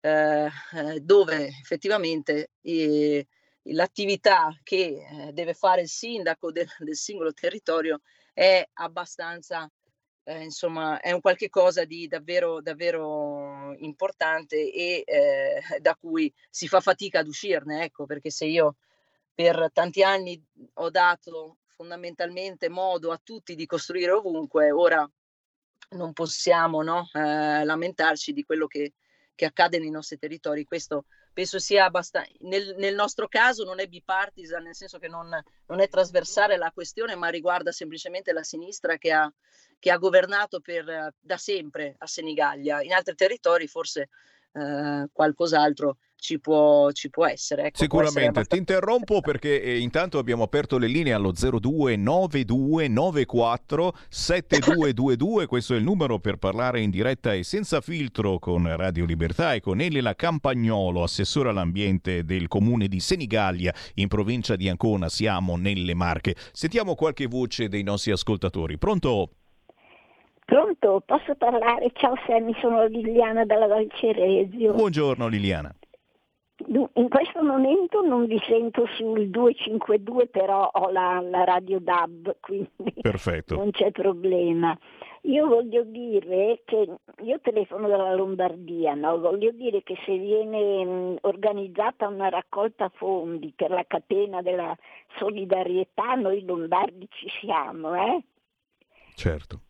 [0.01, 3.27] eh, eh dove effettivamente eh,
[3.69, 8.01] l'attività che eh, deve fare il sindaco del, del singolo territorio
[8.33, 9.71] è abbastanza,
[10.25, 16.67] eh, insomma, è un qualche cosa di davvero, davvero importante e eh, da cui si
[16.67, 18.77] fa fatica ad uscirne, ecco, perché se io
[19.35, 20.43] per tanti anni
[20.75, 25.09] ho dato fondamentalmente modo a tutti di costruire ovunque, ora
[25.91, 28.95] non possiamo no, eh, lamentarci di quello che,
[29.35, 30.65] che accade nei nostri territori.
[30.65, 31.05] Questo
[31.35, 35.29] penso sia abbastanza, nel, nel, nostro caso non è bipartisan, nel senso che non,
[35.67, 39.31] non, è trasversale la questione, ma riguarda semplicemente la sinistra che ha,
[39.79, 42.81] che ha governato per, da sempre a Senigallia.
[42.83, 44.09] In altri territori forse
[44.55, 47.67] eh, qualcos'altro ci può, ci può essere.
[47.67, 55.47] Ecco, Sicuramente, essere ti interrompo perché eh, intanto abbiamo aperto le linee allo 029294 7222,
[55.47, 59.61] questo è il numero per parlare in diretta e senza filtro con Radio Libertà e
[59.61, 65.93] con Elena Campagnolo, assessore all'ambiente del comune di Senigallia in provincia di Ancona, siamo nelle
[65.95, 66.35] Marche.
[66.53, 68.79] Sentiamo qualche voce dei nostri ascoltatori.
[68.79, 69.29] Pronto?
[70.45, 71.91] Pronto, posso parlare?
[71.95, 74.75] Ciao Sammy, sono Liliana dalla Val Ceresio.
[74.75, 75.75] Buongiorno Liliana.
[76.67, 82.95] In questo momento non vi sento sul 252, però ho la, la radio DAB, quindi
[83.01, 83.57] Perfetto.
[83.57, 84.77] non c'è problema.
[85.23, 86.87] Io voglio dire che
[87.23, 89.19] io telefono dalla Lombardia, no?
[89.19, 94.77] voglio dire che se viene mh, organizzata una raccolta fondi per la catena della
[95.19, 98.23] solidarietà, noi lombardi ci siamo, eh?
[99.15, 99.61] Certo.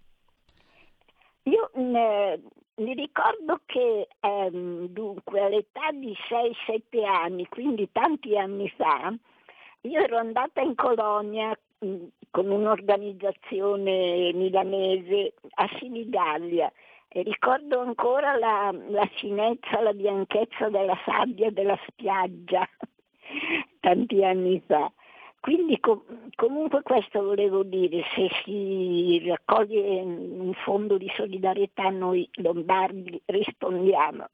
[1.44, 2.40] Io mh,
[2.76, 9.12] mi ricordo che ehm, dunque all'età di 6-7 anni, quindi tanti anni fa,
[9.82, 16.72] io ero andata in colonia mh, con un'organizzazione milanese a Sinigallia
[17.08, 22.66] e ricordo ancora la, la finezza, la bianchezza della sabbia della spiaggia
[23.80, 24.90] tanti anni fa.
[25.44, 26.02] Quindi com-
[26.36, 34.24] comunque questo volevo dire, se si raccoglie un fondo di solidarietà noi lombardi rispondiamo.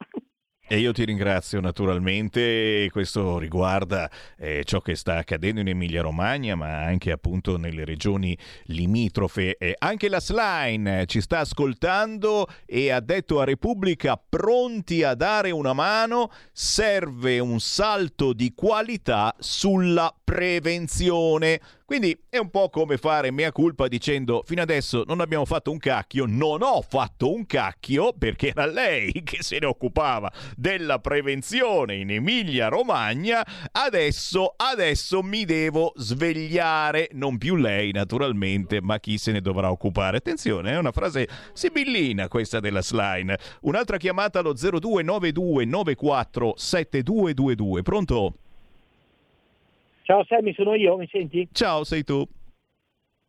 [0.72, 4.08] E io ti ringrazio naturalmente, questo riguarda
[4.38, 9.56] eh, ciò che sta accadendo in Emilia-Romagna, ma anche appunto nelle regioni limitrofe.
[9.56, 15.50] Eh, anche la Slime ci sta ascoltando e ha detto a Repubblica pronti a dare
[15.50, 21.60] una mano, serve un salto di qualità sulla prevenzione.
[21.91, 25.78] Quindi è un po' come fare mea culpa dicendo fino adesso non abbiamo fatto un
[25.78, 31.97] cacchio, non ho fatto un cacchio perché era lei che se ne occupava della prevenzione
[31.97, 39.32] in Emilia Romagna, adesso, adesso mi devo svegliare, non più lei naturalmente, ma chi se
[39.32, 40.18] ne dovrà occupare.
[40.18, 43.36] Attenzione, è una frase sibillina questa della slime.
[43.62, 47.82] Un'altra chiamata allo 0292 94 7222.
[47.82, 48.34] Pronto?
[50.11, 51.48] Ciao Sammy, sono io, mi senti?
[51.52, 52.24] Ciao, sei tu.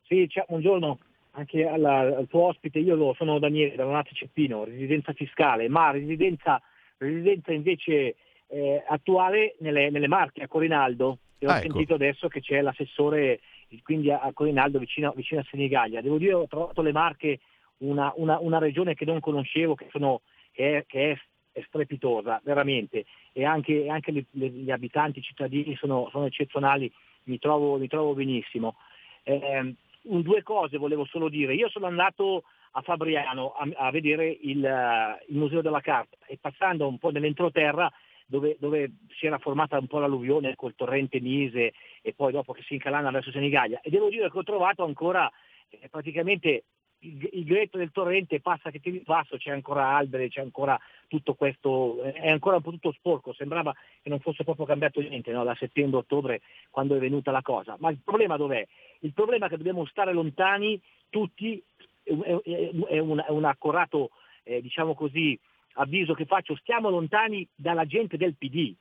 [0.02, 0.98] Sì, ciao, buongiorno
[1.34, 2.80] anche alla, al tuo ospite.
[2.80, 6.60] Io lo, sono Daniele da Donati Ceppino, residenza fiscale, ma residenza
[6.98, 8.16] residenza invece
[8.48, 11.20] eh, attuale nelle, nelle Marche, a Corinaldo.
[11.38, 11.68] E ho Ah, ecco.
[11.68, 13.42] sentito adesso che c'è l'assessore
[13.84, 16.02] quindi a, a Corinaldo vicino, vicino a Senigallia.
[16.02, 17.42] Devo dire ho trovato le Marche
[17.82, 20.22] una, una- una regione che non conoscevo, che, sono,
[20.52, 21.22] che è, che è-
[21.52, 26.92] è strepitosa, veramente, e anche, anche le- le- gli abitanti, i cittadini sono, sono eccezionali,
[27.24, 28.76] mi trovo, mi trovo benissimo.
[29.24, 31.54] Ehm, un- due cose volevo solo dire.
[31.54, 36.38] Io sono andato a Fabriano a, a vedere il, eh, il Museo della Carta e
[36.40, 37.92] passando un po' nell'entroterra
[38.26, 42.64] dove, dove si era formata un po' l'alluvione col torrente Nise e poi dopo che
[42.64, 45.30] si incalana verso Senigallia e devo dire che ho trovato ancora
[45.68, 46.64] eh, praticamente
[47.02, 51.34] il, il gretto del torrente passa che ti ripasso, c'è ancora alberi, c'è ancora tutto
[51.34, 55.44] questo, è ancora un po' tutto sporco, sembrava che non fosse proprio cambiato niente no?
[55.44, 57.76] da settembre-ottobre quando è venuta la cosa.
[57.80, 58.66] Ma il problema dov'è?
[59.00, 60.80] Il problema è che dobbiamo stare lontani
[61.10, 61.62] tutti,
[62.04, 64.12] è, è- un, è un accorato
[64.44, 65.38] eh, diciamo così,
[65.74, 68.74] avviso che faccio, stiamo lontani dalla gente del PD,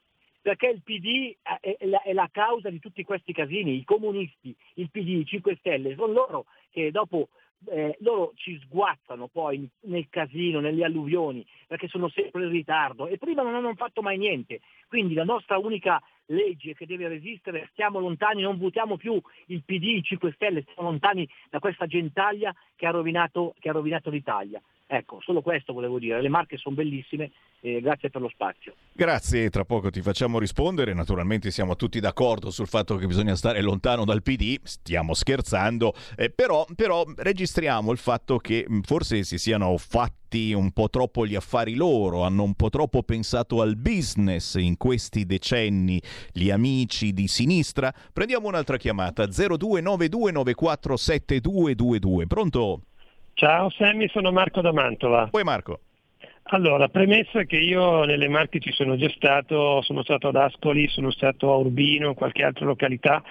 [0.43, 4.91] perché il PD è la, è la causa di tutti questi casini, i comunisti, il
[4.91, 7.29] PD, i 5 Stelle, sono loro che dopo
[7.67, 13.19] eh, loro ci sguazzano poi nel casino, nelle alluvioni, perché sono sempre in ritardo e
[13.19, 14.61] prima non hanno fatto mai niente.
[14.89, 19.85] Quindi la nostra unica legge che deve resistere, stiamo lontani, non votiamo più il PD,
[19.85, 24.61] i 5 Stelle, stiamo lontani da questa gentaglia che ha rovinato, che ha rovinato l'Italia.
[24.93, 26.21] Ecco, solo questo volevo dire.
[26.21, 27.31] Le marche sono bellissime,
[27.61, 28.75] eh, grazie per lo spazio.
[28.93, 30.95] Grazie, tra poco ti facciamo rispondere.
[30.95, 36.31] Naturalmente siamo tutti d'accordo sul fatto che bisogna stare lontano dal PD, stiamo scherzando, eh,
[36.31, 41.37] però, però registriamo il fatto che mh, forse si siano fatti un po' troppo gli
[41.37, 47.29] affari loro, hanno un po' troppo pensato al business in questi decenni gli amici di
[47.29, 47.95] sinistra.
[48.13, 52.27] Prendiamo un'altra chiamata, 0292947222.
[52.27, 52.81] Pronto?
[53.41, 55.29] Ciao Sammy, sono Marco da Mantova.
[55.31, 55.81] Poi Marco.
[56.53, 61.11] Allora, premessa che io nelle Marche ci sono già stato, sono stato ad Ascoli, sono
[61.11, 63.23] stato a Urbino, in qualche altra località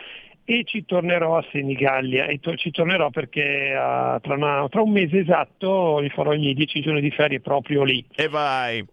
[0.44, 4.90] e ci tornerò a Senigallia e to- ci tornerò perché ah, tra, una- tra un
[4.90, 8.04] mese esatto mi farò i miei dieci giorni di ferie proprio lì.
[8.16, 8.84] E vai!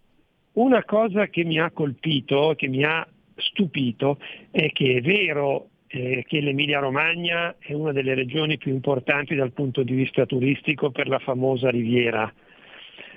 [0.53, 4.19] Una cosa che mi ha colpito, che mi ha stupito,
[4.51, 9.53] è che è vero eh, che l'Emilia Romagna è una delle regioni più importanti dal
[9.53, 12.33] punto di vista turistico per la famosa riviera,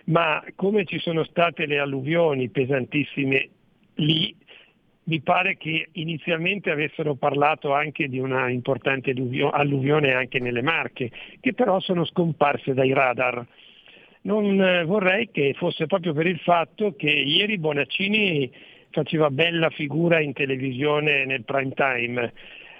[0.05, 3.49] ma come ci sono state le alluvioni pesantissime
[3.95, 4.35] lì,
[5.03, 11.09] mi pare che inizialmente avessero parlato anche di una importante alluvio- alluvione anche nelle Marche,
[11.39, 13.45] che però sono scomparse dai radar.
[14.21, 18.51] Non eh, vorrei che fosse proprio per il fatto che ieri Bonaccini
[18.91, 22.33] faceva bella figura in televisione nel prime time,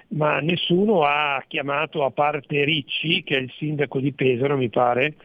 [0.10, 5.16] ma nessuno ha chiamato, a parte Ricci, che è il sindaco di Pesaro mi pare,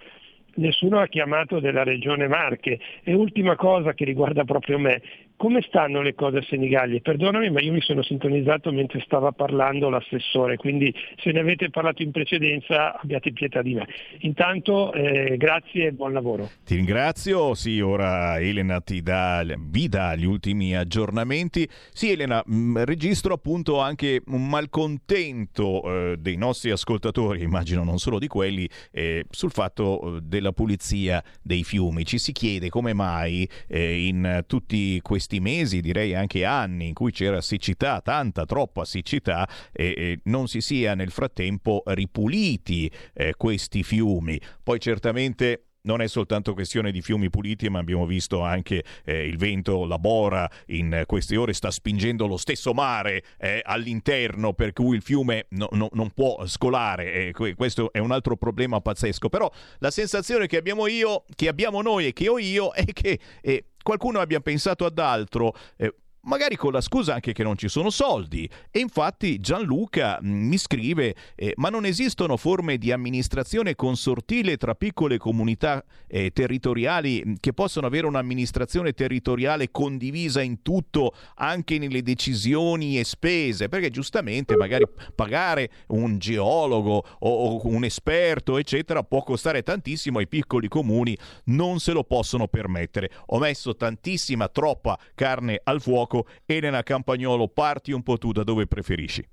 [0.56, 2.78] nessuno ha chiamato della regione Marche.
[3.02, 5.00] E ultima cosa che riguarda proprio me,
[5.36, 7.00] come stanno le cose a Senigallia?
[7.00, 12.02] Perdonami, ma io mi sono sintonizzato mentre stava parlando l'assessore, quindi se ne avete parlato
[12.02, 13.86] in precedenza abbiate pietà di me.
[14.20, 16.48] Intanto eh, grazie e buon lavoro.
[16.64, 21.68] Ti ringrazio, sì, ora Elena ti dà, vi dà gli ultimi aggiornamenti.
[21.92, 28.18] Sì, Elena, mh, registro appunto anche un malcontento eh, dei nostri ascoltatori, immagino non solo
[28.18, 32.04] di quelli, eh, sul fatto eh, della pulizia dei fiumi.
[32.04, 37.12] Ci si chiede come mai eh, in tutti questi mesi, direi anche anni, in cui
[37.12, 43.82] c'era siccità, tanta, troppa siccità, eh, eh, non si sia nel frattempo ripuliti eh, questi
[43.82, 44.40] fiumi.
[44.62, 49.36] Poi certamente non è soltanto questione di fiumi puliti, ma abbiamo visto anche eh, il
[49.36, 54.96] vento, la bora in queste ore sta spingendo lo stesso mare eh, all'interno, per cui
[54.96, 57.12] il fiume no- no- non può scolare.
[57.28, 59.28] eh, que- questo è un altro problema pazzesco.
[59.28, 63.18] Però la sensazione che abbiamo io, che abbiamo noi e che ho io, è che
[63.42, 65.54] eh, qualcuno abbia pensato ad altro.
[65.76, 65.94] eh,
[66.24, 68.48] magari con la scusa anche che non ci sono soldi.
[68.70, 74.74] E infatti Gianluca mh, mi scrive: eh, Ma non esistono forme di amministrazione consortile tra
[74.74, 82.02] piccole comunità eh, territoriali mh, che possono avere un'amministrazione territoriale condivisa in tutto, anche nelle
[82.02, 83.68] decisioni e spese?
[83.68, 90.68] Perché giustamente magari pagare un geologo o un esperto, eccetera, può costare tantissimo ai piccoli
[90.68, 93.10] comuni, non se lo possono permettere.
[93.26, 96.13] Ho messo tantissima, troppa carne al fuoco.
[96.44, 99.26] Elena Campagnolo, parti un po' tu da dove preferisci.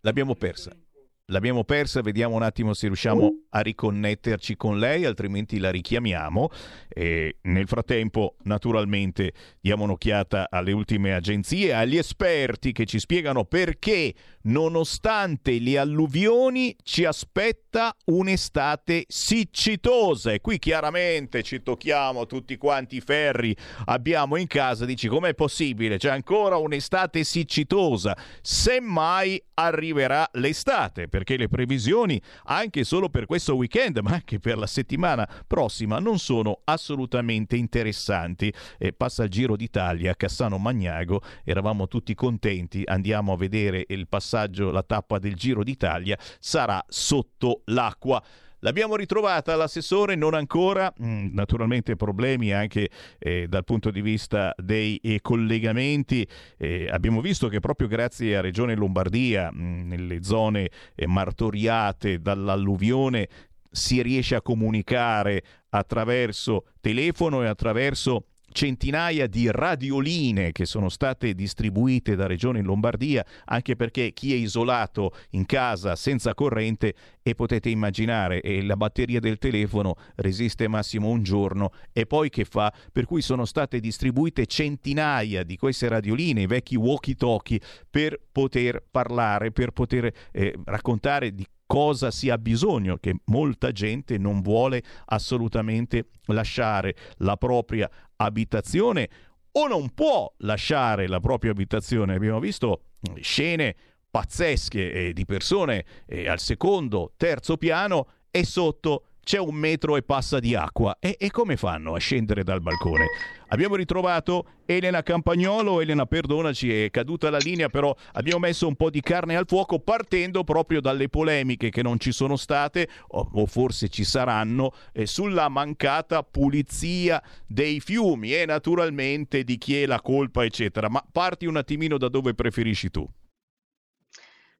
[0.00, 0.83] L'abbiamo persa.
[1.26, 6.50] L'abbiamo persa, vediamo un attimo se riusciamo a riconnetterci con lei, altrimenti la richiamiamo.
[6.88, 14.12] E nel frattempo, naturalmente, diamo un'occhiata alle ultime agenzie, agli esperti che ci spiegano perché,
[14.42, 20.32] nonostante le alluvioni, ci aspetta un'estate siccitosa.
[20.32, 23.56] E qui chiaramente ci tocchiamo tutti quanti i ferri
[23.86, 25.96] abbiamo in casa, dici com'è possibile?
[25.96, 28.16] C'è ancora un'estate siccitosa.
[28.42, 34.66] Semmai arriverà l'estate perché le previsioni anche solo per questo weekend, ma anche per la
[34.66, 38.52] settimana prossima, non sono assolutamente interessanti.
[38.76, 44.72] E passa il Giro d'Italia Cassano Magnago, eravamo tutti contenti, andiamo a vedere il passaggio,
[44.72, 48.20] la tappa del Giro d'Italia, sarà sotto l'acqua.
[48.64, 52.88] L'abbiamo ritrovata l'assessore, non ancora, mm, naturalmente problemi anche
[53.18, 56.26] eh, dal punto di vista dei eh, collegamenti.
[56.56, 62.22] Eh, abbiamo visto che proprio grazie a Regione Lombardia, mh, mm, nelle zone eh, martoriate
[62.22, 63.28] dall'alluvione,
[63.70, 72.14] si riesce a comunicare attraverso telefono e attraverso centinaia di radioline che sono state distribuite
[72.14, 78.40] da Regione Lombardia, anche perché chi è isolato in casa senza corrente e potete immaginare
[78.40, 82.72] eh, la batteria del telefono resiste massimo un giorno e poi che fa?
[82.92, 89.50] Per cui sono state distribuite centinaia di queste radioline, i vecchi walkie-talkie, per poter parlare,
[89.50, 91.44] per poter eh, raccontare di
[91.74, 99.08] cosa si ha bisogno, che molta gente non vuole assolutamente lasciare la propria abitazione
[99.50, 102.14] o non può lasciare la propria abitazione.
[102.14, 102.82] Abbiamo visto
[103.16, 103.74] scene
[104.08, 110.02] pazzesche eh, di persone eh, al secondo, terzo piano e sotto c'è un metro e
[110.02, 110.96] passa di acqua.
[111.00, 113.06] E, e, come fanno a scendere dal balcone?
[113.48, 115.80] Abbiamo ritrovato Elena Campagnolo.
[115.80, 119.80] Elena, perdonaci, è caduta la linea, però abbiamo messo un po' di carne al fuoco
[119.80, 125.06] partendo proprio dalle polemiche che non ci sono state, o, o forse ci saranno, eh,
[125.06, 130.88] sulla mancata pulizia dei fiumi e naturalmente di chi è la colpa, eccetera.
[130.88, 133.08] Ma parti un attimino da dove preferisci tu.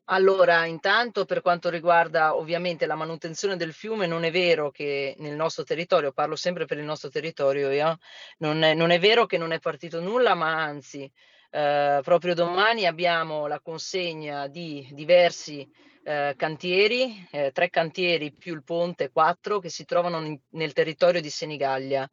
[0.08, 5.34] Allora, intanto per quanto riguarda ovviamente la manutenzione del fiume, non è vero che nel
[5.34, 7.98] nostro territorio, parlo sempre per il nostro territorio, io,
[8.38, 11.10] non, è, non è vero che non è partito nulla, ma anzi,
[11.50, 15.66] eh, proprio domani abbiamo la consegna di diversi
[16.02, 21.22] eh, cantieri, eh, tre cantieri più il ponte, quattro, che si trovano in, nel territorio
[21.22, 22.06] di Senigallia.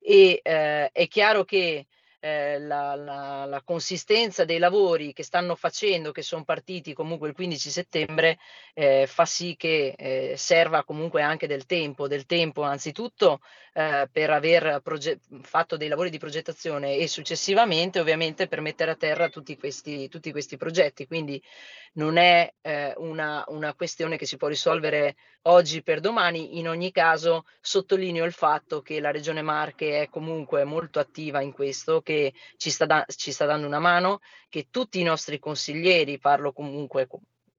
[0.00, 1.86] E eh, è chiaro che
[2.20, 7.34] eh, la, la, la, consistenza dei lavori che stanno facendo, che sono partiti comunque il
[7.34, 8.38] 15 settembre,
[8.74, 13.40] eh, fa sì che eh, serva comunque anche del tempo, del tempo anzitutto
[13.74, 18.96] eh, per aver proge- fatto dei lavori di progettazione e successivamente ovviamente per mettere a
[18.96, 21.06] terra tutti questi, tutti questi progetti.
[21.06, 21.42] Quindi
[21.94, 26.90] non è eh, una, una questione che si può risolvere oggi per domani, in ogni
[26.90, 32.32] caso sottolineo il fatto che la Regione Marche è comunque molto attiva in questo, che
[32.56, 37.08] ci sta, da- ci sta dando una mano, che tutti i nostri consiglieri, parlo comunque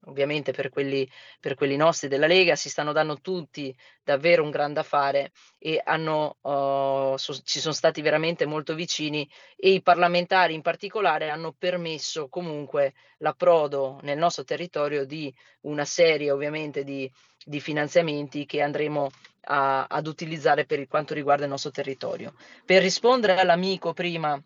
[0.06, 1.06] ovviamente per quelli,
[1.38, 6.38] per quelli, nostri della Lega, si stanno dando tutti davvero un grande affare e hanno,
[6.40, 12.28] uh, so, ci sono stati veramente molto vicini e i parlamentari in particolare hanno permesso
[12.28, 15.32] comunque l'approdo nel nostro territorio di
[15.62, 17.10] una serie ovviamente di,
[17.44, 19.10] di finanziamenti che andremo
[19.50, 22.34] a, ad utilizzare per quanto riguarda il nostro territorio.
[22.64, 24.40] Per rispondere all'amico prima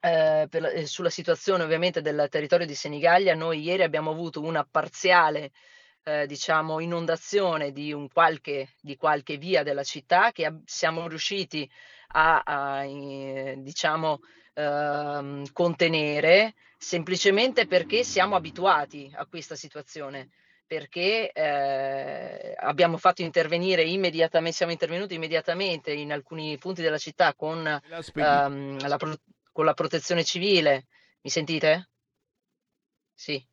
[0.00, 4.66] eh, per, eh, sulla situazione ovviamente del territorio di Senigallia, noi ieri abbiamo avuto una
[4.68, 5.52] parziale
[6.04, 11.70] eh, diciamo, inondazione di, un qualche, di qualche via della città che ab- siamo riusciti
[12.14, 14.20] a, a eh, diciamo,
[14.54, 20.30] ehm, contenere semplicemente perché siamo abituati a questa situazione
[20.72, 27.66] perché eh, abbiamo fatto intervenire immediatamente, siamo intervenuti immediatamente in alcuni punti della città con
[27.66, 28.96] ehm, la,
[29.52, 30.86] con la protezione civile.
[31.20, 31.90] Mi sentite?
[33.12, 33.46] Sì.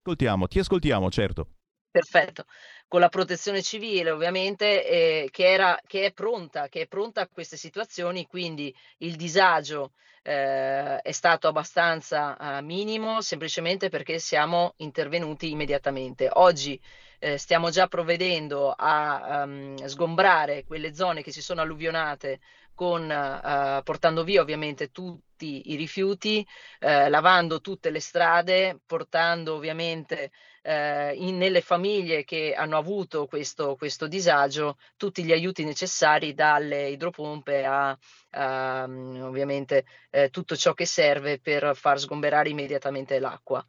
[0.00, 1.54] Ascoltiamo, ti ascoltiamo, certo.
[1.90, 2.44] Perfetto.
[2.88, 7.28] Con la protezione civile, ovviamente, eh, che, era, che, è pronta, che è pronta a
[7.28, 15.50] queste situazioni, quindi il disagio eh, è stato abbastanza eh, minimo, semplicemente perché siamo intervenuti
[15.50, 16.30] immediatamente.
[16.32, 16.80] Oggi
[17.18, 22.40] eh, stiamo già provvedendo a um, sgombrare quelle zone che si sono alluvionate
[22.74, 26.46] con, uh, portando via ovviamente tutti i rifiuti,
[26.80, 30.30] uh, lavando tutte le strade, portando ovviamente
[30.68, 36.88] uh, in, nelle famiglie che hanno avuto questo, questo, disagio tutti gli aiuti necessari dalle
[36.90, 37.96] idropompe a,
[38.30, 39.84] a um, ovviamente
[40.30, 43.64] tutto ciò che serve per far sgomberare immediatamente l'acqua.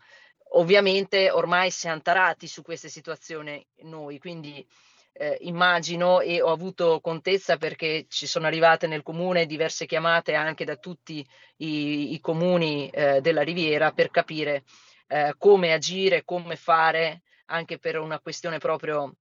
[0.53, 4.65] Ovviamente ormai siamo tarati su queste situazioni noi, quindi
[5.13, 10.63] eh, immagino e ho avuto contezza perché ci sono arrivate nel comune diverse chiamate anche
[10.63, 11.25] da tutti
[11.57, 14.63] i, i comuni eh, della Riviera per capire
[15.09, 19.15] eh, come agire, come fare anche per una questione proprio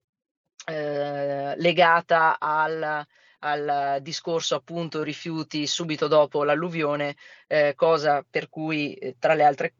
[0.67, 3.07] eh, legata al,
[3.41, 7.17] al discorso appunto rifiuti subito dopo l'alluvione,
[7.47, 9.75] eh, cosa per cui eh, tra, le altre,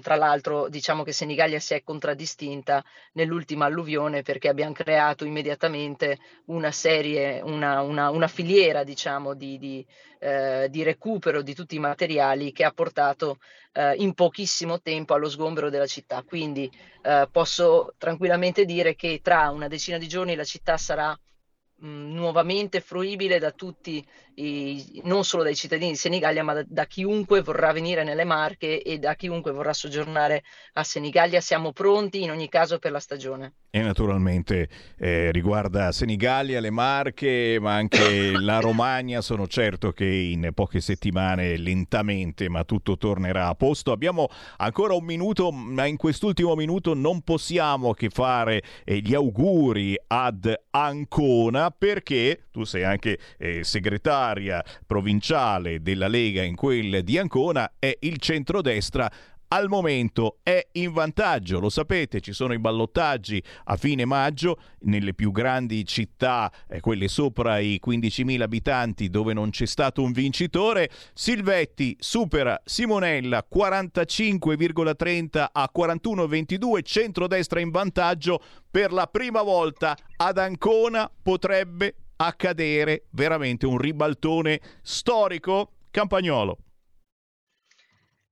[0.00, 6.72] tra l'altro diciamo che Senigallia si è contraddistinta nell'ultima alluvione perché abbiamo creato immediatamente una
[6.72, 9.86] serie, una, una, una filiera diciamo di, di,
[10.18, 13.38] eh, di, recupero di tutti i materiali che ha portato
[13.72, 16.22] eh, in pochissimo tempo allo sgombero della città.
[16.26, 16.70] Quindi
[17.02, 21.16] eh, posso tranquillamente dire che tra una decina di giorni la città sarà
[21.78, 24.06] mh, nuovamente fruibile da tutti,
[24.36, 28.82] i, non solo dai cittadini di Senigallia, ma da, da, chiunque vorrà venire nelle Marche
[28.82, 30.42] e da chiunque vorrà soggiornare
[30.74, 31.40] a Senigallia.
[31.40, 33.54] Siamo pronti in ogni caso per la stagione.
[33.70, 34.68] E naturalmente
[34.98, 39.20] eh, riguarda Senigallia, le Marche, ma anche la Romagna.
[39.20, 43.92] Sono certo che in poche settimane, lentamente, ma tutto tornerà a posto.
[43.92, 44.28] Abbiamo
[44.58, 50.54] ancora un minuto, ma in quest'ultimo minuto non possiamo che fare eh, gli auguri ad
[50.70, 53.64] Ancona perché tu sei anche eh,
[54.26, 59.10] segretaria provinciale della Lega in quel di Ancona e il centrodestra
[59.48, 65.14] al momento è in vantaggio, lo sapete, ci sono i ballottaggi a fine maggio nelle
[65.14, 70.90] più grandi città, eh, quelle sopra i 15.000 abitanti dove non c'è stato un vincitore.
[71.14, 81.08] Silvetti supera Simonella 45,30 a 41,22, centrodestra in vantaggio per la prima volta ad Ancona
[81.22, 85.72] potrebbe accadere veramente un ribaltone storico.
[85.90, 86.58] Campagnolo.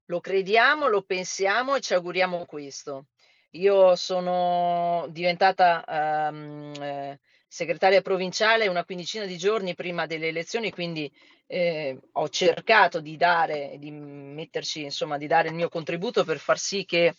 [0.07, 3.07] Lo crediamo, lo pensiamo e ci auguriamo questo.
[3.53, 5.85] Io sono diventata
[6.30, 11.11] um, segretaria provinciale una quindicina di giorni prima delle elezioni, quindi
[11.47, 16.59] eh, ho cercato di dare, di metterci, insomma, di dare il mio contributo per far
[16.59, 17.14] sì che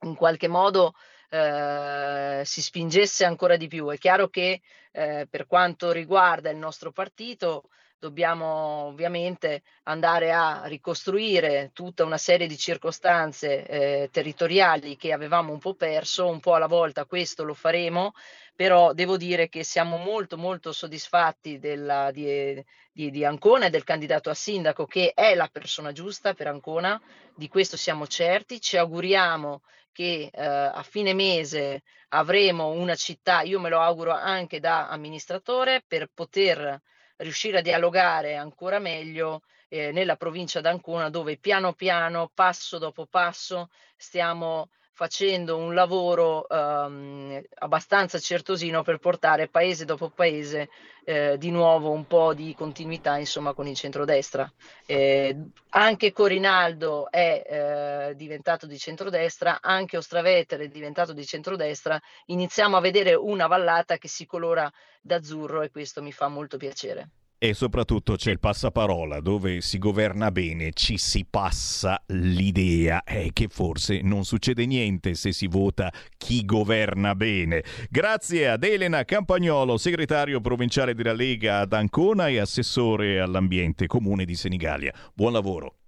[0.00, 0.94] in qualche modo
[1.32, 3.90] eh, si spingesse ancora di più.
[3.90, 4.60] È chiaro che
[4.92, 12.48] eh, per quanto riguarda il nostro partito, dobbiamo ovviamente andare a ricostruire tutta una serie
[12.48, 17.54] di circostanze eh, territoriali che avevamo un po' perso, un po' alla volta questo lo
[17.54, 18.12] faremo,
[18.54, 23.84] però devo dire che siamo molto molto soddisfatti della, di, di, di Ancona e del
[23.84, 27.00] candidato a sindaco che è la persona giusta per Ancona,
[27.34, 33.60] di questo siamo certi, ci auguriamo che eh, a fine mese avremo una città, io
[33.60, 36.80] me lo auguro anche da amministratore, per poter
[37.16, 43.70] riuscire a dialogare ancora meglio eh, nella provincia d'Ancona dove piano piano, passo dopo passo,
[43.96, 50.68] stiamo facendo un lavoro um, abbastanza certosino per portare paese dopo paese
[51.04, 54.50] eh, di nuovo un po' di continuità insomma con il centrodestra.
[54.86, 55.36] Eh,
[55.70, 62.80] anche Corinaldo è eh, diventato di centrodestra, anche Ostravetere è diventato di centrodestra, iniziamo a
[62.80, 64.70] vedere una vallata che si colora
[65.00, 67.08] d'azzurro e questo mi fa molto piacere.
[67.44, 73.48] E soprattutto c'è il passaparola dove si governa bene, ci si passa l'idea è che
[73.48, 77.64] forse non succede niente se si vota chi governa bene.
[77.90, 84.36] Grazie ad Elena Campagnolo, segretario provinciale della Lega ad Ancona e assessore all'ambiente comune di
[84.36, 84.94] Senigallia.
[85.12, 85.78] Buon lavoro.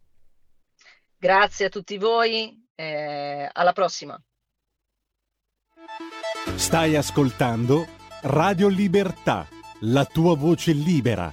[1.16, 4.20] Grazie a tutti voi, eh, alla prossima.
[6.56, 7.86] Stai ascoltando
[8.22, 9.46] Radio Libertà,
[9.82, 11.32] la tua voce libera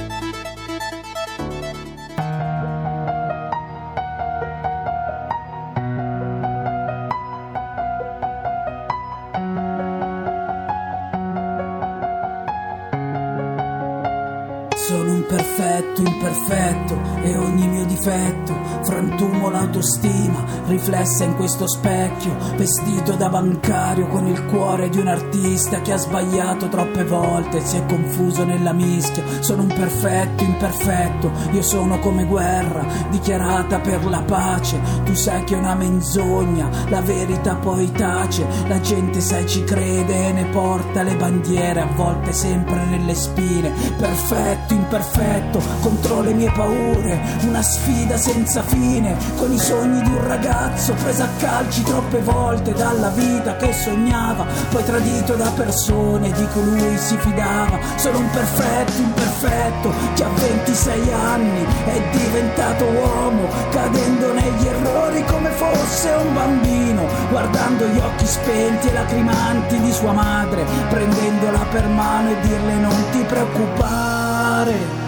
[17.31, 18.53] Imperfetto e ogni mio difetto.
[18.83, 25.81] Frantumo l'autostima riflessa in questo specchio vestito da bancario con il cuore di un artista
[25.81, 29.23] che ha sbagliato troppe volte e si è confuso nella mischia.
[29.39, 34.79] Sono un perfetto imperfetto io sono come guerra dichiarata per la pace.
[35.03, 38.45] Tu sai che è una menzogna la verità poi tace.
[38.67, 43.71] La gente sai ci crede e ne porta le bandiere a volte sempre nelle spine.
[43.97, 50.27] Perfetto imperfetto contro le mie paure, una sfida senza fine, con i sogni di un
[50.27, 56.47] ragazzo preso a calci troppe volte dalla vita che sognava, poi tradito da persone di
[56.53, 57.79] cui si fidava.
[57.95, 65.49] Sono un perfetto imperfetto che a 26 anni è diventato uomo, cadendo negli errori come
[65.49, 72.29] fosse un bambino, guardando gli occhi spenti e lacrimanti di sua madre, prendendola per mano
[72.29, 75.00] e dirle non ti preoccupare.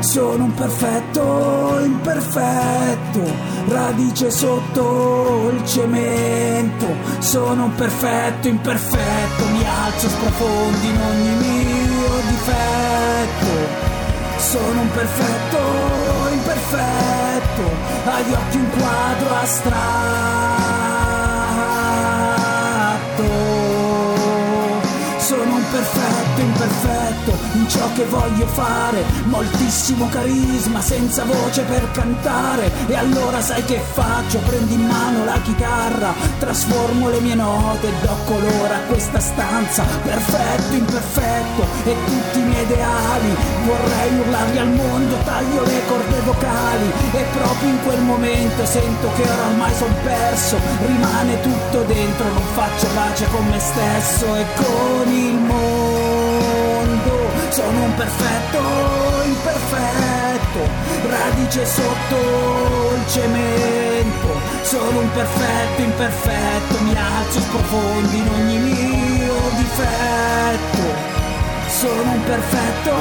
[0.00, 3.20] Sono un perfetto imperfetto,
[3.68, 6.86] radice sotto il cemento.
[7.18, 13.88] Sono un perfetto imperfetto, mi alzo sprofondi in ogni mio difetto.
[14.38, 15.58] Sono un perfetto
[16.32, 17.62] imperfetto,
[18.04, 20.59] agli occhi un quadro astratto.
[25.80, 32.70] Perfetto imperfetto in ciò che voglio fare, moltissimo carisma senza voce per cantare.
[32.86, 34.38] E allora sai che faccio?
[34.40, 39.84] Prendi in mano la chitarra, trasformo le mie note e do colore a questa stanza.
[40.02, 43.36] Perfetto, imperfetto e tutti i miei ideali.
[43.64, 49.22] Vorrei urlarli al mondo, taglio le corde vocali e proprio in quel momento sento che
[49.22, 50.58] ora ormai son perso.
[50.86, 57.28] Rimane tutto dentro, non faccio pace con me stesso e con il mondo.
[57.50, 58.58] Sono un perfetto
[59.24, 60.60] imperfetto,
[61.08, 64.38] radice sotto il cemento.
[64.62, 71.08] Sono un perfetto imperfetto, mi alzo sprofondi in ogni mio difetto.
[71.66, 72.92] Sono un perfetto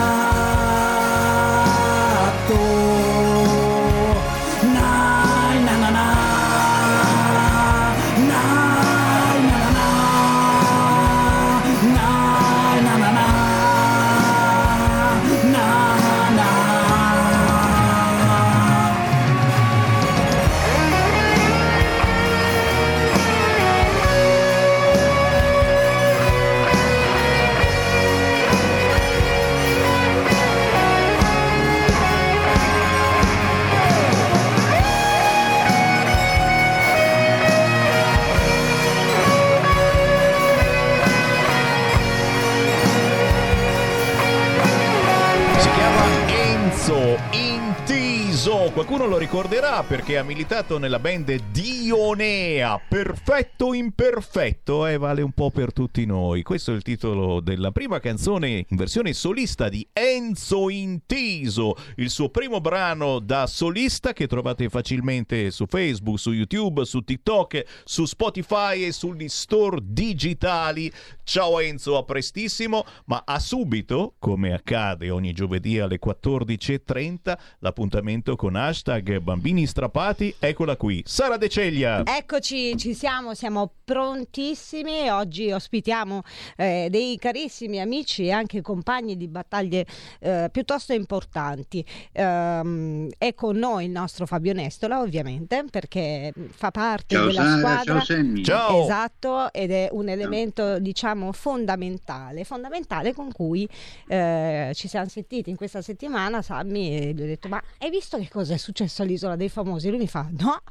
[48.78, 55.50] Qualcuno lo ricorderà perché ha militato nella band Dionea, perfetto imperfetto e vale un po'
[55.50, 56.44] per tutti noi.
[56.44, 62.30] Questo è il titolo della prima canzone in versione solista di Enzo Intiso, il suo
[62.30, 68.84] primo brano da solista che trovate facilmente su Facebook, su YouTube, su TikTok, su Spotify
[68.84, 70.92] e sugli store digitali.
[71.24, 78.56] Ciao Enzo, a prestissimo, ma a subito, come accade ogni giovedì alle 14.30, l'appuntamento con
[78.68, 82.04] hashtag bambini strappati, eccola qui, Sara De Ceglia.
[82.06, 86.22] Eccoci, ci siamo, siamo prontissimi oggi ospitiamo
[86.58, 89.86] eh, dei carissimi amici e anche compagni di battaglie
[90.20, 91.86] eh, piuttosto importanti.
[92.12, 97.58] Ehm, è con noi il nostro Fabio Nestola, ovviamente, perché fa parte Ciao della Sara,
[97.58, 97.84] squadra.
[97.84, 98.44] ciao Sammy.
[98.44, 98.84] Ciao.
[98.84, 103.66] Esatto, ed è un elemento, diciamo, fondamentale, fondamentale con cui
[104.08, 108.18] eh, ci siamo sentiti in questa settimana, Sammy, e gli ho detto, ma hai visto
[108.18, 109.90] che cosa è successo all'Isola dei Famosi?
[109.90, 110.62] Lui mi fa, no.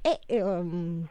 [0.00, 1.08] E ehm,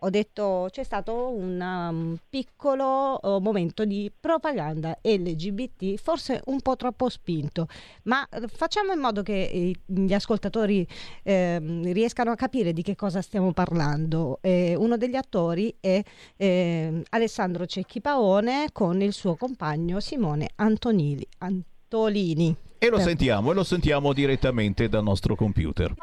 [0.00, 6.76] ho detto c'è stato un um, piccolo uh, momento di propaganda LGBT, forse un po'
[6.76, 7.66] troppo spinto,
[8.04, 10.86] ma eh, facciamo in modo che eh, gli ascoltatori
[11.22, 14.38] ehm, riescano a capire di che cosa stiamo parlando.
[14.42, 16.00] Eh, uno degli attori è
[16.36, 22.65] ehm, Alessandro Cecchi Paone con il suo compagno Simone Antonili, Antolini.
[22.78, 25.94] E lo sentiamo, e lo sentiamo direttamente dal nostro computer.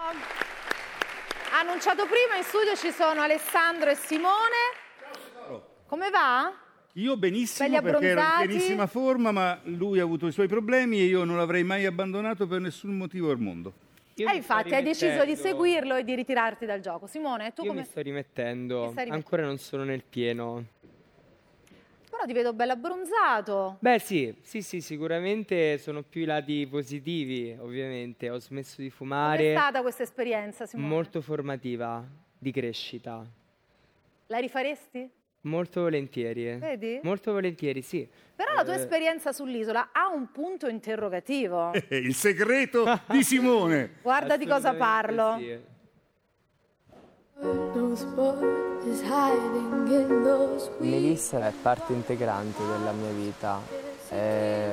[1.60, 4.82] Annunciato prima, in studio ci sono Alessandro e Simone.
[5.86, 6.52] Come va?
[6.94, 11.00] Io benissimo Belli perché ero in pienissima forma, ma lui ha avuto i suoi problemi
[11.00, 13.74] e io non l'avrei mai abbandonato per nessun motivo al mondo.
[14.16, 17.08] Eh, infatti, hai deciso di seguirlo e di ritirarti dal gioco.
[17.08, 17.82] Simone, tu Io come...
[17.82, 19.14] mi sto rimettendo, rimettendo?
[19.14, 20.66] ancora non sono nel pieno.
[22.14, 23.78] Però ti vedo bello abbronzato.
[23.80, 28.30] Beh sì, sì sì, sicuramente sono più i lati positivi, ovviamente.
[28.30, 30.88] Ho smesso di Com'è fumare, stata questa esperienza, Simone?
[30.88, 32.06] molto formativa,
[32.38, 33.26] di crescita.
[34.28, 35.10] La rifaresti?
[35.42, 36.56] Molto volentieri.
[36.58, 37.00] Vedi?
[37.02, 38.08] Molto volentieri, sì.
[38.36, 41.72] Però la tua Eh, esperienza sull'isola ha un punto interrogativo.
[41.90, 43.96] Il segreto di Simone.
[44.04, 45.36] Guarda di cosa parlo.
[45.40, 45.72] sì.
[50.80, 53.60] Melissa è parte integrante della mia vita,
[54.08, 54.72] è,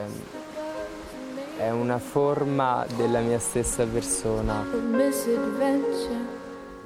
[1.59, 4.65] è una forma della mia stessa persona.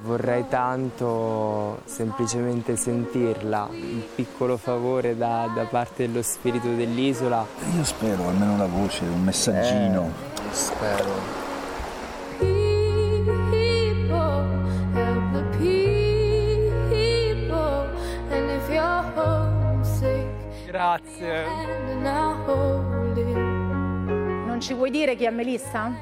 [0.02, 7.46] Vorrei tanto semplicemente sentirla, un piccolo favore da, da parte dello spirito dell'isola.
[7.74, 10.10] Io spero almeno una voce, un messaggino.
[10.34, 11.43] Eh, spero.
[20.74, 21.46] Grazie.
[24.44, 25.92] Non ci vuoi dire chi è Melissa?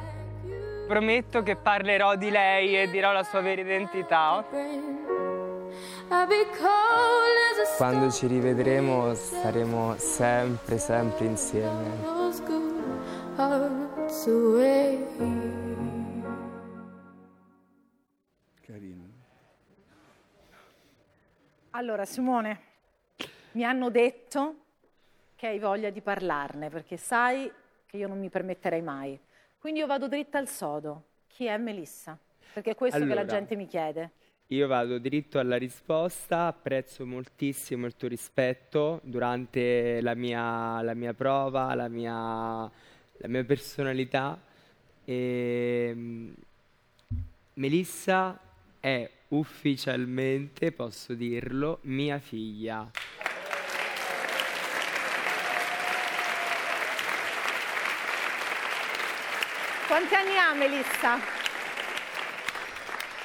[0.88, 4.42] Prometto che parlerò di lei e dirò la sua vera identità.
[7.76, 11.90] Quando ci rivedremo saremo sempre, sempre insieme.
[18.62, 19.04] Carino.
[21.72, 22.60] Allora, Simone,
[23.52, 24.60] mi hanno detto
[25.42, 27.50] che hai voglia di parlarne perché sai
[27.86, 29.18] che io non mi permetterei mai.
[29.58, 31.06] Quindi io vado dritta al sodo.
[31.26, 32.16] Chi è Melissa?
[32.52, 33.26] Perché è questo che la Allora.
[33.26, 34.10] gente mi chiede.
[34.46, 41.12] Io vado dritto alla risposta, apprezzo moltissimo il tuo rispetto durante la mia, la mia
[41.12, 44.40] prova, la mia, la mia personalità.
[45.04, 46.32] E, mm,
[47.54, 48.38] Melissa
[48.78, 52.88] è ufficialmente, posso dirlo, mia figlia.
[59.92, 61.18] Quanti anni ha Melissa?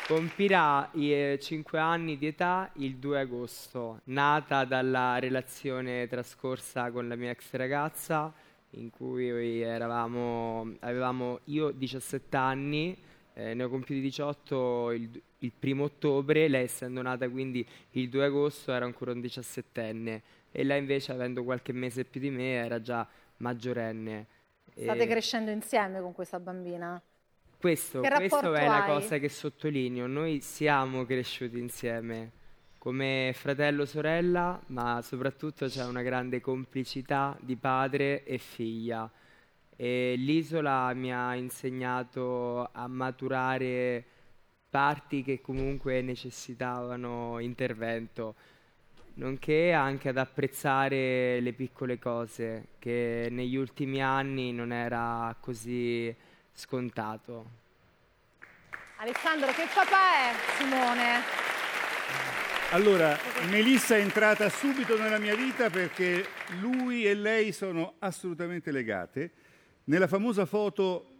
[0.05, 7.15] Compirà i 5 anni di età il 2 agosto, nata dalla relazione trascorsa con la
[7.15, 8.33] mia ex ragazza,
[8.71, 12.97] in cui eravamo, avevamo io 17 anni,
[13.35, 18.25] eh, ne ho compiuti 18 il, il primo ottobre, lei essendo nata quindi il 2
[18.25, 22.81] agosto era ancora un diciassettenne e lei invece avendo qualche mese più di me era
[22.81, 23.07] già
[23.37, 24.35] maggiorenne.
[24.77, 27.01] State E- crescendo insieme con questa bambina?
[27.59, 28.93] questo, questo è la hai?
[28.93, 30.05] cosa che sottolineo.
[30.05, 32.31] Noi siamo cresciuti insieme
[32.77, 39.09] come fratello sorella, ma soprattutto c'è una grande complicità di padre e figlia.
[39.75, 44.05] E l'isola mi ha insegnato a maturare
[44.69, 48.35] parti che comunque necessitavano intervento,
[49.17, 56.13] nonché anche ad apprezzare le piccole cose che negli ultimi anni non era così
[56.53, 57.65] scontato.
[58.97, 61.45] Alessandro, che papà è Simone?
[62.71, 63.17] Allora,
[63.49, 66.27] Melissa è entrata subito nella mia vita perché
[66.59, 69.31] lui e lei sono assolutamente legate.
[69.85, 71.16] Nella famosa foto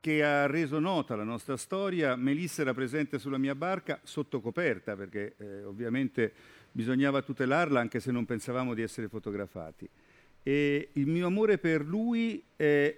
[0.00, 4.94] che ha reso nota la nostra storia, Melissa era presente sulla mia barca sotto coperta
[4.96, 6.32] perché eh, ovviamente
[6.72, 9.88] bisognava tutelarla anche se non pensavamo di essere fotografati.
[10.42, 12.96] E il mio amore per lui è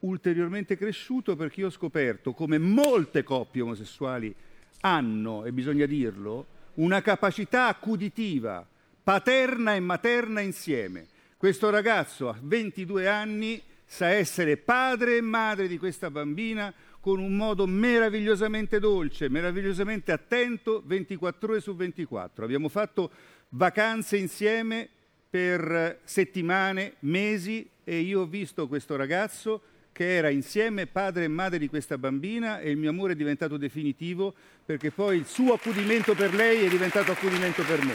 [0.00, 4.34] ulteriormente cresciuto perché io ho scoperto come molte coppie omosessuali
[4.80, 8.66] hanno, e bisogna dirlo, una capacità accuditiva,
[9.02, 11.06] paterna e materna insieme.
[11.36, 17.36] Questo ragazzo a 22 anni sa essere padre e madre di questa bambina con un
[17.36, 22.44] modo meravigliosamente dolce, meravigliosamente attento 24 ore su 24.
[22.44, 23.10] Abbiamo fatto
[23.50, 24.88] vacanze insieme
[25.30, 29.62] per settimane, mesi e io ho visto questo ragazzo
[29.92, 33.56] che era insieme padre e madre di questa bambina e il mio amore è diventato
[33.56, 34.34] definitivo
[34.64, 37.94] perché poi il suo accudimento per lei è diventato accudimento per me.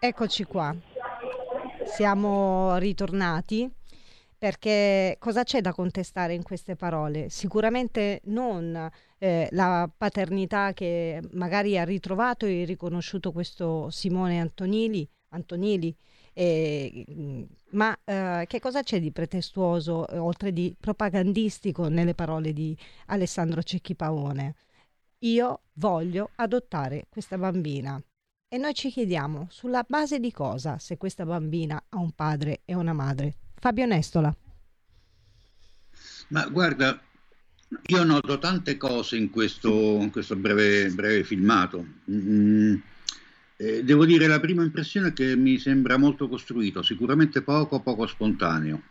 [0.00, 0.74] Eccoci qua,
[1.94, 3.70] siamo ritornati
[4.38, 7.28] perché cosa c'è da contestare in queste parole?
[7.28, 15.94] Sicuramente non eh, la paternità che magari ha ritrovato e riconosciuto questo Simone Antonili, Antonili
[16.32, 22.76] eh, ma eh, che cosa c'è di pretestuoso, eh, oltre di propagandistico, nelle parole di
[23.06, 24.54] Alessandro Cecchi Pavone?
[25.18, 28.02] Io voglio adottare questa bambina.
[28.52, 32.74] E noi ci chiediamo sulla base di cosa se questa bambina ha un padre e
[32.74, 33.36] una madre.
[33.54, 34.36] Fabio Nestola.
[36.30, 37.00] Ma guarda,
[37.86, 39.70] io noto tante cose in questo,
[40.00, 41.86] in questo breve, breve filmato.
[42.10, 42.74] Mm,
[43.56, 48.08] eh, devo dire, la prima impressione è che mi sembra molto costruito, sicuramente poco, poco
[48.08, 48.82] spontaneo.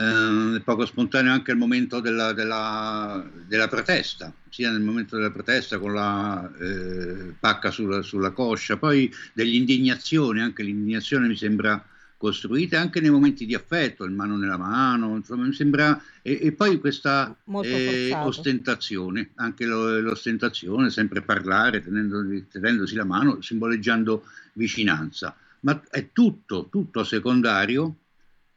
[0.00, 5.78] Eh, poco spontaneo anche al momento della, della- della protesta, sia nel momento della protesta
[5.80, 11.84] con la eh, pacca sulla, sulla coscia, poi dell'indignazione, anche l'indignazione mi sembra
[12.16, 16.00] costruite anche nei momenti di affetto, il mano nella mano, insomma, mi sembra...
[16.22, 23.40] E, e poi questa eh, ostentazione, anche lo- l'ostentazione, sempre parlare, tenendo- tenendosi la mano,
[23.40, 27.96] simboleggiando vicinanza, ma è tutto, tutto secondario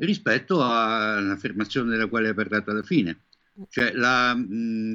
[0.01, 3.23] rispetto all'affermazione della quale hai parlato alla fine,
[3.69, 4.37] cioè la,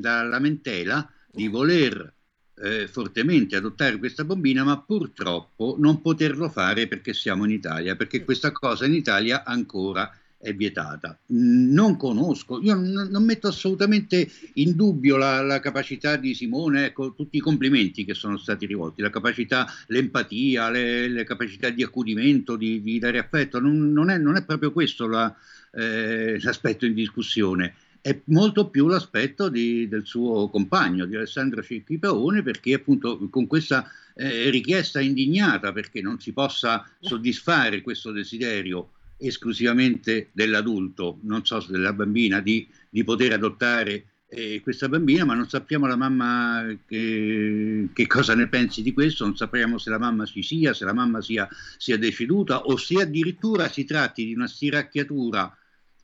[0.01, 2.15] la lamentela di voler
[2.59, 8.25] eh, fortemente adottare questa bambina, ma purtroppo non poterlo fare perché siamo in Italia, perché
[8.25, 10.11] questa cosa in Italia ancora
[10.47, 11.19] è vietata.
[11.29, 17.15] Non conosco, io non, non metto assolutamente in dubbio la, la capacità di Simone, ecco,
[17.15, 22.55] tutti i complimenti che sono stati rivolti, la capacità, l'empatia, le, le capacità di accudimento,
[22.55, 25.35] di, di dare affetto, non, non è, non è proprio questo la-
[25.73, 31.61] eh, l'aspetto in discussione è molto più l'aspetto di- del suo compagno, di Alessandro
[31.99, 38.91] Paone, perché appunto con questa eh, richiesta indignata perché non si possa soddisfare questo desiderio
[39.19, 45.35] esclusivamente dell'adulto, non so se della bambina, di, di poter adottare eh, questa bambina, ma
[45.35, 49.99] non sappiamo la mamma che, che cosa ne pensi di questo, non sappiamo se la
[49.99, 54.35] mamma ci sia, se la mamma sia, sia deceduta o se addirittura si tratti di
[54.35, 55.57] una stiracchiatura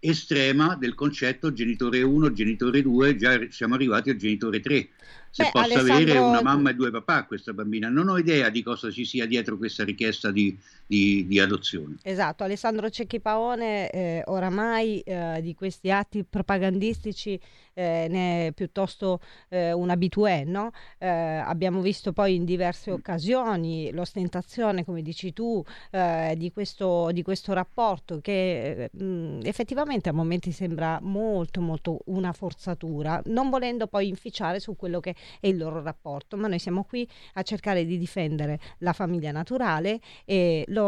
[0.05, 4.89] estrema del concetto genitore 1, genitore 2, già siamo arrivati al genitore 3.
[5.31, 8.51] Se Beh, possa Alessandro- avere una mamma e due papà questa bambina, non ho idea
[8.51, 10.59] di cosa ci sia dietro questa richiesta di,
[10.93, 11.97] di- di adozione.
[12.03, 17.41] Esatto, Alessandro Cecchi Paone eh, oramai eh, di questi atti propagandistici
[17.75, 20.71] eh, ne è piuttosto eh, un habitué, no?
[20.99, 27.23] Eh, abbiamo visto poi in diverse occasioni l'ostentazione, come dici tu, eh, di, questo, di
[27.23, 34.09] questo rapporto che mh, effettivamente a momenti sembra molto molto una forzatura, non volendo poi
[34.09, 37.97] inficiare su quello che è il loro rapporto, ma noi siamo qui a cercare di
[37.97, 40.82] difendere la famiglia naturale e lo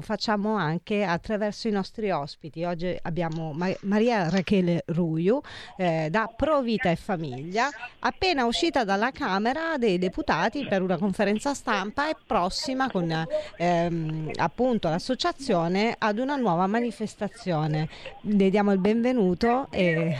[0.00, 2.64] facciamo anche attraverso i nostri ospiti.
[2.64, 5.40] Oggi abbiamo Ma- Maria Rachele Ruiu
[5.76, 7.68] eh, da Pro Vita e Famiglia,
[8.00, 13.26] appena uscita dalla Camera dei Deputati per una conferenza stampa e prossima con
[13.56, 17.88] ehm, appunto l'associazione ad una nuova manifestazione.
[18.22, 20.16] Le diamo il benvenuto e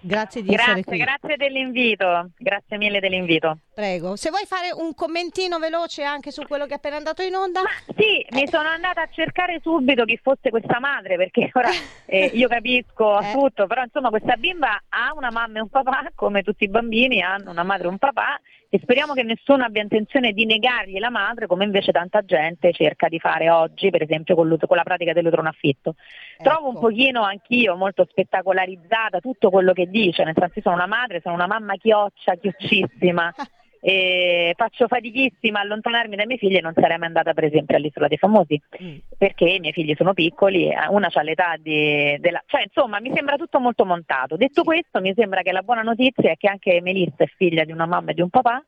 [0.00, 0.98] grazie di essere Grazie, qui.
[0.98, 3.58] grazie dell'invito, grazie mille dell'invito.
[3.74, 7.34] Prego, se vuoi fare un commentino veloce anche su quello che è appena andato in
[7.34, 7.62] onda.
[7.96, 11.68] Sì, mi sono andata a cercare subito chi fosse questa madre, perché ora
[12.06, 13.32] eh, io capisco Eh.
[13.32, 17.20] tutto, però insomma questa bimba ha una mamma e un papà, come tutti i bambini
[17.22, 21.10] hanno una madre e un papà, e speriamo che nessuno abbia intenzione di negargli la
[21.10, 25.12] madre, come invece tanta gente cerca di fare oggi, per esempio con, con la pratica
[25.12, 25.94] dell'utronaffitto.
[26.38, 30.86] Trovo un pochino anch'io molto spettacolarizzata tutto quello che dice, nel senso io sono una
[30.86, 33.32] madre, sono una mamma chioccia, chioccissima,
[33.80, 37.76] e faccio fatichissima a allontanarmi dai miei figli e non sarei mai andata per esempio
[37.76, 38.60] all'Isola dei Famosi
[39.16, 42.42] perché i miei figli sono piccoli, eh, una ha l'età di, della...
[42.46, 44.36] cioè insomma mi sembra tutto molto montato.
[44.36, 47.72] Detto questo mi sembra che la buona notizia è che anche Melissa è figlia di
[47.72, 48.62] una mamma e di un papà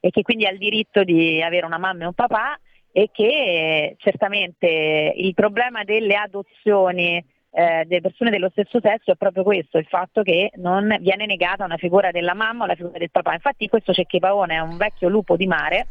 [0.00, 2.58] e che quindi ha il diritto di avere una mamma e un papà
[2.92, 7.24] e che eh, certamente il problema delle adozioni
[7.54, 11.64] eh, delle persone dello stesso sesso è proprio questo, il fatto che non viene negata
[11.64, 13.34] una figura della mamma o la figura del papà.
[13.34, 15.86] Infatti questo Cecchi Paone è un vecchio lupo di mare,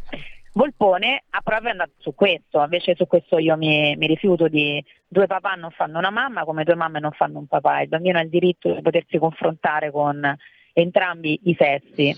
[0.55, 5.26] Volpone ha proprio andato su questo, invece su questo io mi, mi rifiuto di due
[5.26, 8.22] papà non fanno una mamma come due mamme non fanno un papà, il bambino ha
[8.22, 10.22] il diritto di potersi confrontare con
[10.74, 12.16] entrambi i sessi.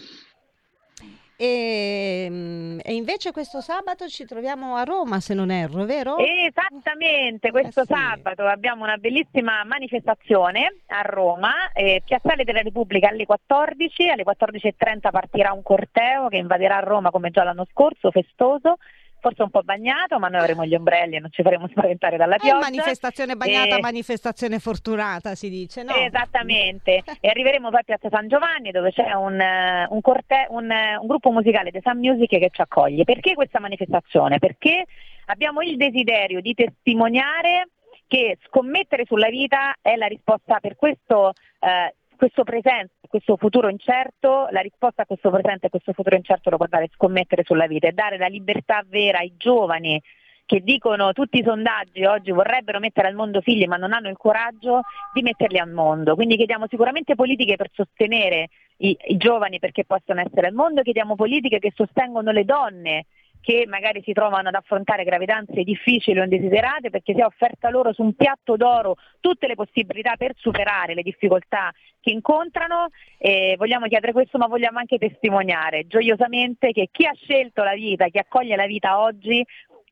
[1.38, 6.16] E, mm, e invece questo sabato ci troviamo a Roma, se non erro, vero?
[6.18, 7.94] Esattamente, questo Eh sì.
[7.94, 15.12] sabato abbiamo una bellissima manifestazione a Roma, eh, Piazzale della Repubblica alle 14, alle 14.30
[15.12, 18.78] partirà un corteo che invaderà Roma come già l'anno scorso, festoso,
[19.26, 22.36] forse un po' bagnato, ma noi avremo gli ombrelli e non ci faremo spaventare dalla
[22.36, 22.60] È pioggia.
[22.60, 25.96] manifestazione bagnata, E- manifestazione fortunata, si dice, no?
[25.96, 30.70] Esattamente, e arriveremo poi a Piazza San Giovanni dove c'è un, eh, un, corte- un,
[30.70, 33.04] eh, un gruppo musicale The Sun Music che ci accoglie.
[33.04, 34.38] Perché questa manifestazione?
[34.38, 34.86] Perché
[35.26, 37.70] abbiamo il desiderio di testimoniare
[38.08, 44.48] che scommettere sulla vita è la risposta per questo, eh, questo presente, questo futuro incerto,
[44.52, 47.88] la risposta a questo presente e questo futuro incerto lo può dare scommettere sulla vita
[47.88, 50.02] e dare la libertà vera ai giovani
[50.46, 54.18] che dicono tutti i sondaggi oggi vorrebbero mettere al mondo figli ma non hanno il
[54.18, 54.82] coraggio
[55.14, 56.16] di metterli al mondo.
[56.16, 61.16] Quindi chiediamo sicuramente politiche per sostenere i, i giovani perché possano essere al mondo, chiediamo
[61.16, 63.06] politiche che sostengono le donne
[63.46, 68.02] che magari si trovano ad affrontare gravidanze difficili o indesiderate perché sia offerta loro su
[68.02, 71.72] un piatto d'oro tutte le possibilità per superare le difficoltà
[72.02, 72.88] che incontrano.
[73.20, 78.08] E vogliamo chiedere questo, ma vogliamo anche testimoniare gioiosamente che chi ha scelto la vita,
[78.08, 79.46] chi accoglie la vita oggi,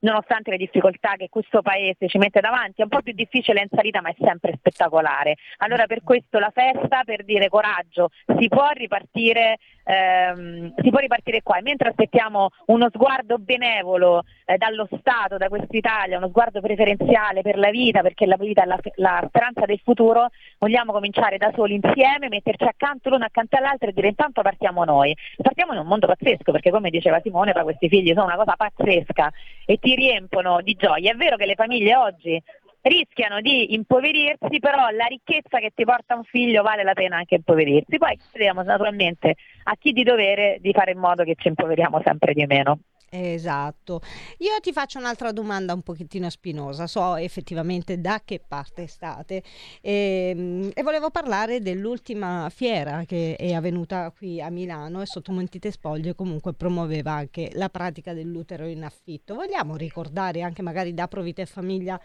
[0.04, 3.68] nonostante le difficoltà che questo paese ci mette davanti, è un po' più difficile in
[3.72, 5.36] salita ma è sempre spettacolare.
[5.58, 8.10] Allora per questo la festa per dire coraggio,
[8.40, 14.58] si può ripartire, ehm, si può ripartire qua e mentre aspettiamo uno sguardo benevolo eh,
[14.58, 18.80] dallo Stato, da quest'Italia, uno sguardo preferenziale per la vita, perché la vita è la,
[18.96, 23.94] la speranza del futuro, vogliamo cominciare da soli insieme, metterci accanto l'uno accanto all'altro e
[23.94, 25.16] dire intanto partiamo noi.
[25.38, 29.32] Partiamo in un mondo pazzesco perché come diceva Simone, questi figli sono una cosa pazzesca
[29.66, 31.12] e ti riempono di gioia.
[31.12, 32.42] È vero che le famiglie oggi
[32.84, 37.36] rischiano di impoverirsi, però la ricchezza che ti porta un figlio vale la pena anche
[37.36, 37.98] impoverirsi.
[37.98, 42.34] Poi chiediamo naturalmente a chi di dovere di fare in modo che ci impoveriamo sempre
[42.34, 42.80] di meno.
[43.16, 44.02] Esatto.
[44.40, 49.44] Io ti faccio un'altra domanda un pochettino spinosa, so effettivamente da che parte state
[49.82, 55.32] e, ehm, e volevo parlare dell'ultima fiera che è avvenuta qui a Milano e sotto
[55.32, 59.36] Montite Spoglie comunque promuoveva anche la pratica dell'utero in affitto.
[59.36, 62.02] Vogliamo ricordare anche magari da Provita e Famiglia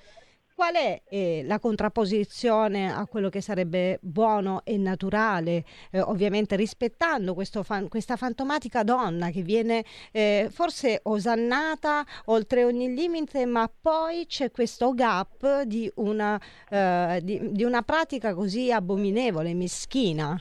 [0.59, 5.63] Qual è eh, la contrapposizione a quello che sarebbe buono e naturale,
[5.93, 13.47] eh, ovviamente rispettando fan, questa fantomatica donna che viene eh, forse osannata oltre ogni limite,
[13.47, 16.37] ma poi c'è questo gap di una,
[16.69, 20.37] eh, di, di una pratica così abominevole, meschina?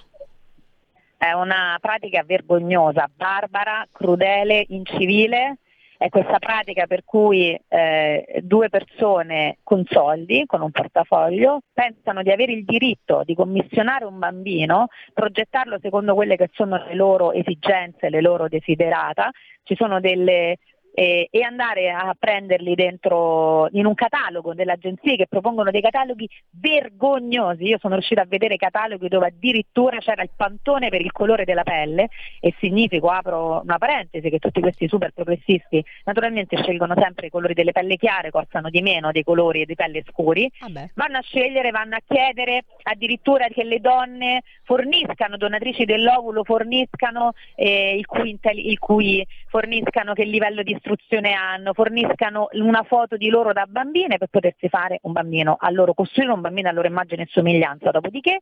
[1.15, 5.59] È una pratica vergognosa, barbara, crudele, incivile
[5.97, 12.31] è questa pratica per cui eh, due persone con soldi, con un portafoglio, pensano di
[12.31, 18.09] avere il diritto di commissionare un bambino, progettarlo secondo quelle che sono le loro esigenze,
[18.09, 19.31] le loro desiderata.
[19.63, 20.57] Ci sono delle
[20.99, 26.27] e, e, andare a prenderli dentro in un catalogo delle agenzie che propongono dei cataloghi
[26.59, 27.65] vergognosi.
[27.65, 31.61] Io sono riuscita a vedere cataloghi dove addirittura c'era il pantone per il colore della
[31.61, 32.09] pelle
[32.39, 37.53] e significo, apro una parentesi, che tutti questi super progressisti naturalmente scelgono sempre i colori
[37.53, 40.89] delle pelle chiare, costano di meno dei colori di pelle scuri, Vabbè.
[40.95, 47.95] vanno a scegliere, vanno a chiedere addirittura che le donne forniscano, donatrici dell'ovulo forniscano eh,
[47.95, 53.51] il, cui, il cui forniscano che livello di istruzione hanno, forniscano una foto di loro
[53.51, 57.23] da bambine per potersi fare un bambino a loro, costruire un bambino a loro immagine
[57.23, 57.91] e somiglianza.
[57.91, 58.39] Dopodiché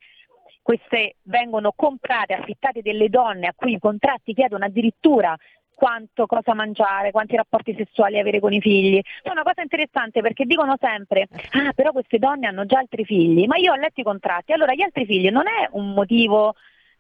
[0.62, 5.36] queste vengono comprate, affittate delle donne a cui i contratti chiedono addirittura
[5.74, 9.02] quanto, cosa mangiare, quanti rapporti sessuali avere con i figli.
[9.22, 13.46] È una cosa interessante perché dicono sempre, ah però queste donne hanno già altri figli,
[13.46, 16.56] ma io ho letto i contratti, allora gli altri figli non è un motivo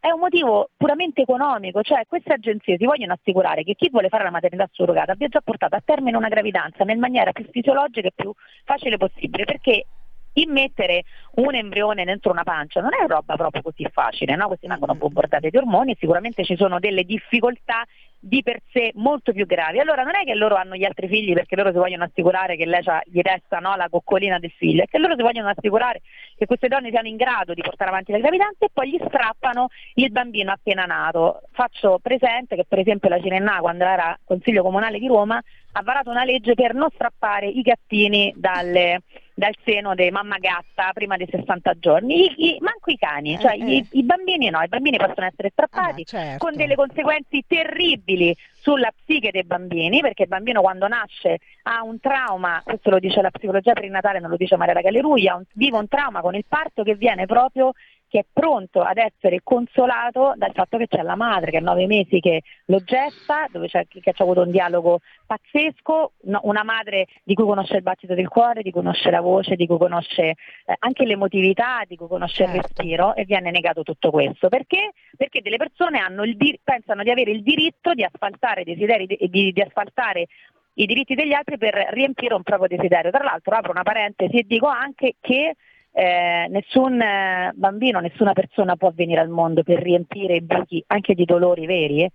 [0.05, 4.23] è un motivo puramente economico, cioè queste agenzie si vogliono assicurare che chi vuole fare
[4.23, 8.13] la maternità surrogata abbia già portato a termine una gravidanza nel maniera più fisiologica e
[8.13, 8.31] più
[8.63, 9.87] facile possibile, perché
[10.33, 11.05] immettere
[11.35, 14.45] un embrione dentro una pancia non è roba proprio così facile, no?
[14.45, 17.83] questi vengono bombardati di ormoni e sicuramente ci sono delle difficoltà
[18.25, 19.79] di per sé molto più gravi.
[19.79, 22.65] Allora non è che loro hanno gli altri figli perché loro si vogliono assicurare che
[22.65, 26.01] lei gli resta no, la coccolina del figlio, è che loro si vogliono assicurare
[26.35, 29.67] che queste donne siano in grado di portare avanti la gravidanza e poi gli strappano
[29.95, 31.43] il bambino appena nato.
[31.51, 35.39] Faccio presente che per esempio la Cinennà quando era Consiglio Comunale di Roma
[35.73, 39.01] ha varato una legge per non strappare i gattini dalle,
[39.37, 43.51] dal seno di mamma gatta prima dei 60 giorni, I, i, manco i cani, cioè
[43.51, 46.45] eh, i, i, bambini no, i bambini possono essere strappati ah, certo.
[46.45, 51.99] con delle conseguenze terribili sulla psiche dei bambini, perché il bambino quando nasce ha un
[51.99, 56.21] trauma, questo lo dice la psicologia prenatale, non lo dice Maria Galleruglia, vive un trauma
[56.21, 57.73] con il parto che viene proprio
[58.15, 61.85] che è pronto ad essere consolato dal fatto che c'è la madre che ha nove
[61.85, 67.07] mesi che lo gesta, dove c'è, che ha avuto un dialogo pazzesco, no, una madre
[67.25, 70.23] di cui conosce il battito del cuore, di cui conosce la voce, di cui conosce
[70.23, 70.35] eh,
[70.79, 72.55] anche l'emotività, di cui conosce certo.
[72.55, 74.47] il respiro e viene negato tutto questo.
[74.47, 74.91] Perché?
[75.17, 75.99] Perché delle persone
[76.37, 80.27] di- pensano di avere il diritto di asfaltare, desideri, di, di, di asfaltare
[80.75, 83.11] i diritti degli altri per riempire un proprio desiderio.
[83.11, 85.55] Tra l'altro apro una parentesi e dico anche che
[85.97, 91.13] eh, nessun eh, bambino, nessuna persona può venire al mondo per riempire i buchi anche
[91.13, 92.11] di dolori veri eh,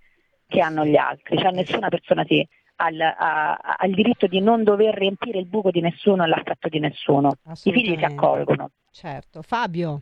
[0.47, 4.93] che hanno gli altri, cioè nessuna persona sì, ha, ha, il diritto di non dover
[4.93, 7.31] riempire il buco di nessuno e l'affetto di nessuno.
[7.43, 8.69] I figli si accolgono.
[8.91, 9.41] Certo.
[9.41, 10.01] Fabio.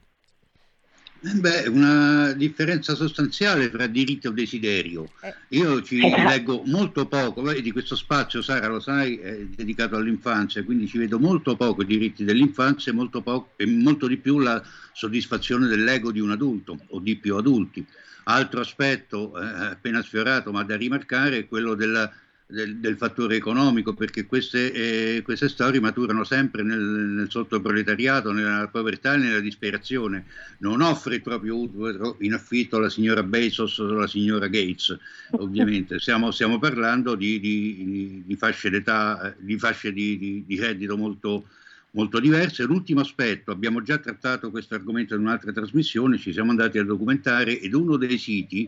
[1.21, 5.11] Eh beh, una differenza sostanziale tra diritto e desiderio.
[5.21, 5.35] Eh.
[5.49, 6.23] Io ci esatto.
[6.29, 11.19] leggo molto poco, di questo spazio, Sara lo sai, è dedicato all'infanzia, quindi ci vedo
[11.19, 14.63] molto poco i diritti dell'infanzia e molto, poco, e molto di più la
[14.93, 17.85] soddisfazione dell'ego di un adulto o di più adulti.
[18.23, 22.09] Altro aspetto eh, appena sfiorato ma da rimarcare è quello della
[22.51, 24.71] del, del fattore economico, perché queste,
[25.17, 30.25] eh, queste storie maturano sempre nel, nel, sottoproletariato, nella povertà e nella disperazione.
[30.59, 34.97] Non offre il proprio utero in affitto alla signora Bezos o alla signora Gates,
[35.31, 35.99] ovviamente.
[36.09, 41.49] Stiamo, stiamo parlando di, di, di, fasce d'età, di fasce di, di reddito molto,
[41.91, 42.63] molto diverse.
[42.63, 47.59] L'ultimo aspetto, abbiamo già trattato questo argomento in un'altra trasmissione, ci siamo andati a documentare
[47.59, 48.67] ed uno dei siti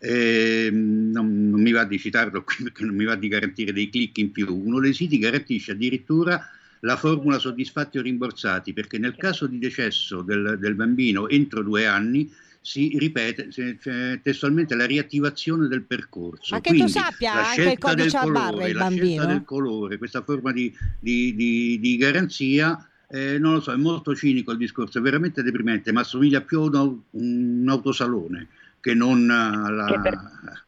[0.00, 3.90] eh, non, non, mi va di citarlo qui perché non mi va di garantire dei
[3.90, 4.54] click in più.
[4.54, 6.48] Uno dei siti garantisce addirittura
[6.80, 11.86] la formula soddisfatti o rimborsati, perché nel caso di decesso del, del bambino entro due
[11.86, 12.30] anni
[12.60, 16.54] si ripete cioè, testualmente la riattivazione del percorso.
[16.54, 19.04] Ma che Quindi, tu sappia la anche il codice a colore, barre il la bambino.
[19.04, 23.76] scelta del colore, questa forma di, di, di, di garanzia, eh, non lo so, è
[23.76, 28.48] molto cinico il discorso, è veramente deprimente, ma assomiglia più a un, un autosalone
[28.80, 30.66] che non alla, Che per-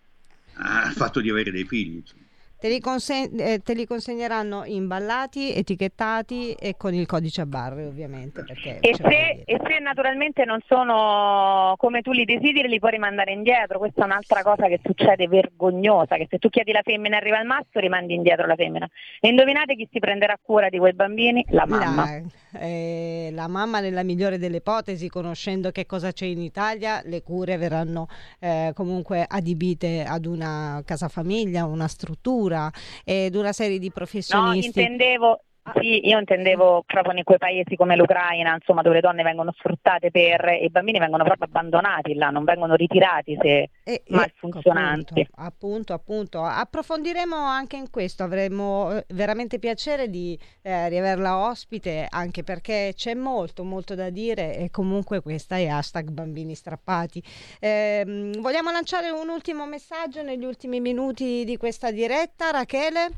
[0.55, 1.97] al fatto di avere dei figli.
[1.97, 2.25] insomma.
[2.61, 7.87] Te li, conse- eh, te li consegneranno imballati, etichettati e con il codice a barre
[7.87, 8.45] ovviamente.
[8.83, 13.79] E se, e se naturalmente non sono come tu li desideri, li puoi rimandare indietro.
[13.79, 17.41] Questa è un'altra cosa che succede vergognosa, che se tu chiedi la femmina e arriva
[17.41, 18.87] il maschio, rimandi indietro la femmina.
[19.21, 21.43] E indovinate chi si prenderà cura di quei bambini?
[21.49, 22.05] La mamma.
[22.05, 27.23] La, eh, la mamma nella migliore delle ipotesi, conoscendo che cosa c'è in Italia, le
[27.23, 28.07] cure verranno
[28.39, 32.49] eh, comunque adibite ad una casa famiglia, una struttura
[33.05, 34.67] ed una serie di No, professionisti.
[34.67, 35.45] intendevo,
[35.79, 40.11] sì, io intendevo proprio in quei paesi come l'Ucraina, insomma, dove le donne vengono sfruttate
[40.11, 45.29] per e i bambini vengono proprio abbandonati là, non vengono ritirati se E- malfunzionanti.
[45.37, 46.43] Appunto, appunto, appunto.
[46.43, 53.15] Approfondiremo anche in questo, avremo eh, veramente piacere di eh, riaverla ospite, anche perché c'è
[53.15, 57.23] molto, molto da dire e comunque questa è hashtag bambini strappati.
[57.61, 63.11] Ehm, vogliamo lanciare un ultimo messaggio negli ultimi minuti di questa diretta, Rachele?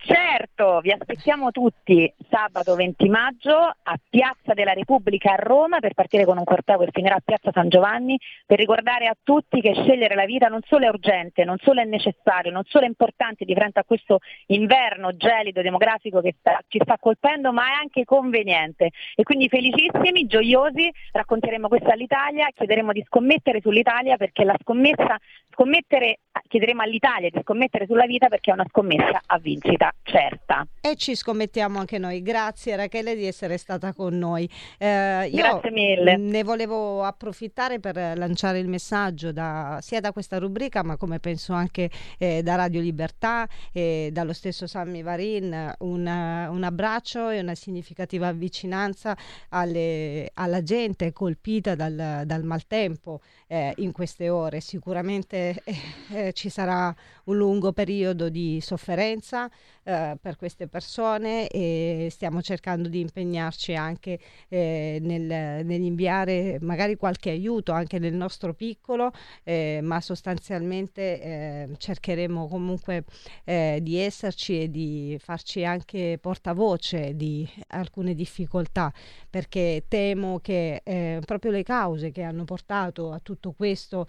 [0.00, 6.24] Certo, vi aspettiamo tutti sabato 20 maggio a Piazza della Repubblica a Roma per partire
[6.24, 8.16] con un corteo che finirà a Piazza San Giovanni
[8.46, 11.84] per ricordare a tutti che scegliere la vita non solo è urgente, non solo è
[11.84, 16.78] necessario, non solo è importante di fronte a questo inverno gelido demografico che sta- ci
[16.80, 18.90] sta colpendo, ma è anche conveniente.
[19.16, 25.18] E quindi felicissimi, gioiosi, racconteremo questo all'Italia, chiederemo di scommettere sull'Italia perché la scommessa,
[25.50, 30.66] scommettere, chiederemo all'Italia di scommettere sulla vita perché è una scommessa a vincita certa.
[30.80, 32.22] E ci scommettiamo anche noi.
[32.22, 34.48] Grazie Rachele di essere stata con noi.
[34.78, 36.16] Eh, io Grazie mille.
[36.16, 41.52] Ne volevo approfittare per lanciare il messaggio da- sia da questa rubrica, ma come penso
[41.52, 47.54] anche eh, da Radio Libertà e dallo stesso Sammy Varin, un, un abbraccio e una
[47.54, 49.16] significativa vicinanza
[49.50, 54.60] alle- alla gente colpita dal, dal maltempo eh, in queste ore.
[54.60, 55.76] Sicuramente eh,
[56.12, 56.94] eh, ci sarà
[57.24, 59.50] un lungo periodo di sofferenza
[59.88, 67.30] eh, per queste persone e stiamo cercando di impegnarci anche eh, nel- nell'inviare magari qualche
[67.30, 69.12] aiuto anche nel nostro piccolo,
[69.44, 73.04] eh, ma sostanzialmente eh, cercheremo comunque
[73.44, 78.92] eh, di esserci e di farci anche portavoce di alcune difficoltà
[79.30, 80.82] perché temo che
[81.24, 84.06] proprio le cause che hanno portato a tutto questo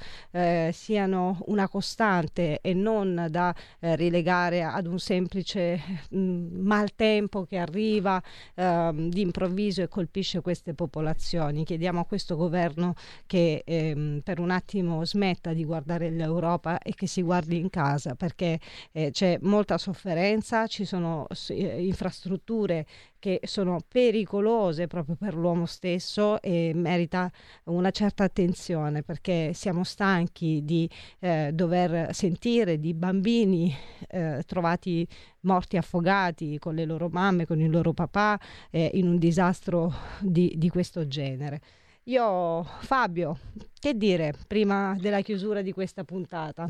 [0.71, 5.68] siano una costante e non da rilegare ad un semplice
[6.09, 6.19] mh,
[6.61, 8.21] maltempo che arriva
[8.55, 11.65] ehm, d'improvviso e colpisce queste popolazioni.
[11.65, 12.93] Chiediamo a questo governo
[13.25, 18.15] che ehm, per un attimo smetta di guardare l'Europa e che si guardi in casa
[18.15, 18.59] perché
[18.91, 22.85] eh, c'è molta sofferenza, ci sono eh, infrastrutture
[23.19, 27.31] che sono pericolose proprio per l'uomo stesso e merita
[27.65, 30.89] una certa attenzione perché siamo stanchi di
[31.19, 33.75] eh, dover sentire di bambini
[34.07, 35.07] eh, trovati
[35.41, 38.39] morti affogati con le loro mamme, con il loro papà
[38.71, 41.61] eh, in un disastro di, di questo genere.
[42.03, 43.39] Io, Fabio,
[43.79, 46.67] che dire prima della chiusura di questa puntata?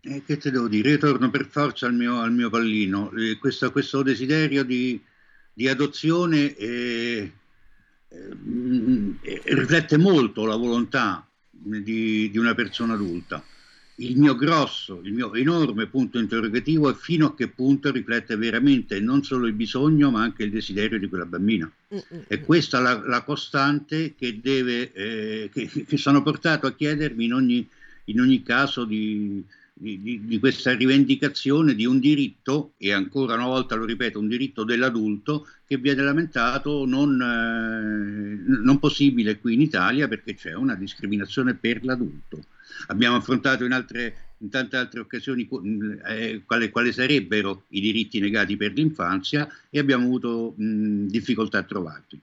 [0.00, 0.90] Eh, che te devo dire?
[0.90, 3.10] Io torno per forza al mio, al mio pallino.
[3.12, 5.02] Eh, questo, questo desiderio di,
[5.56, 7.32] di adozione eh,
[8.14, 13.42] mm, eh, riflette molto la volontà di, di una persona adulta.
[13.98, 19.00] Il mio grosso, il mio enorme punto interrogativo è fino a che punto riflette veramente
[19.00, 21.72] non solo il bisogno, ma anche il desiderio di quella bambina.
[22.28, 27.24] E questa è la, la costante che, deve, eh, che, che sono portato a chiedermi
[27.24, 27.66] in ogni,
[28.04, 29.42] in ogni caso di,
[29.78, 34.28] di, di- di questa rivendicazione di un diritto, e ancora una volta lo ripeto, un
[34.28, 40.74] diritto dell'adulto che viene lamentato non, eh, non possibile qui in Italia perché c'è una
[40.74, 42.44] discriminazione per l'adulto.
[42.88, 45.48] Abbiamo affrontato in altre in tante altre occasioni
[46.08, 52.20] eh, quali, sarebbero i diritti negati per l'infanzia e abbiamo avuto mh, difficoltà a trovarli.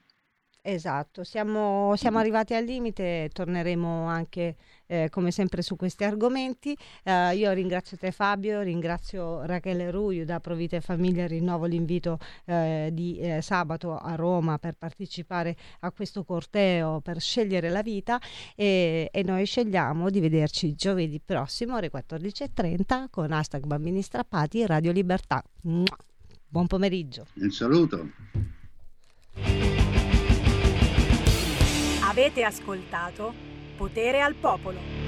[0.61, 4.55] Esatto, siamo, siamo arrivati al limite, torneremo anche
[4.87, 6.75] eh, come sempre su questi argomenti.
[7.03, 12.89] Eh, io ringrazio te Fabio, ringrazio Rachele Ruiu da Provita e Famiglia, rinnovo l'invito eh,
[12.91, 18.19] di eh, sabato a Roma per partecipare a questo corteo per scegliere la vita
[18.55, 24.67] e, e noi scegliamo di vederci giovedì prossimo alle 14.30 con hashtag Bambini Strappati e
[24.67, 25.43] Radio Libertà.
[25.61, 27.25] Buon pomeriggio.
[27.35, 28.09] Un saluto.
[32.03, 35.02] Avete ascoltato Potere al Popolo.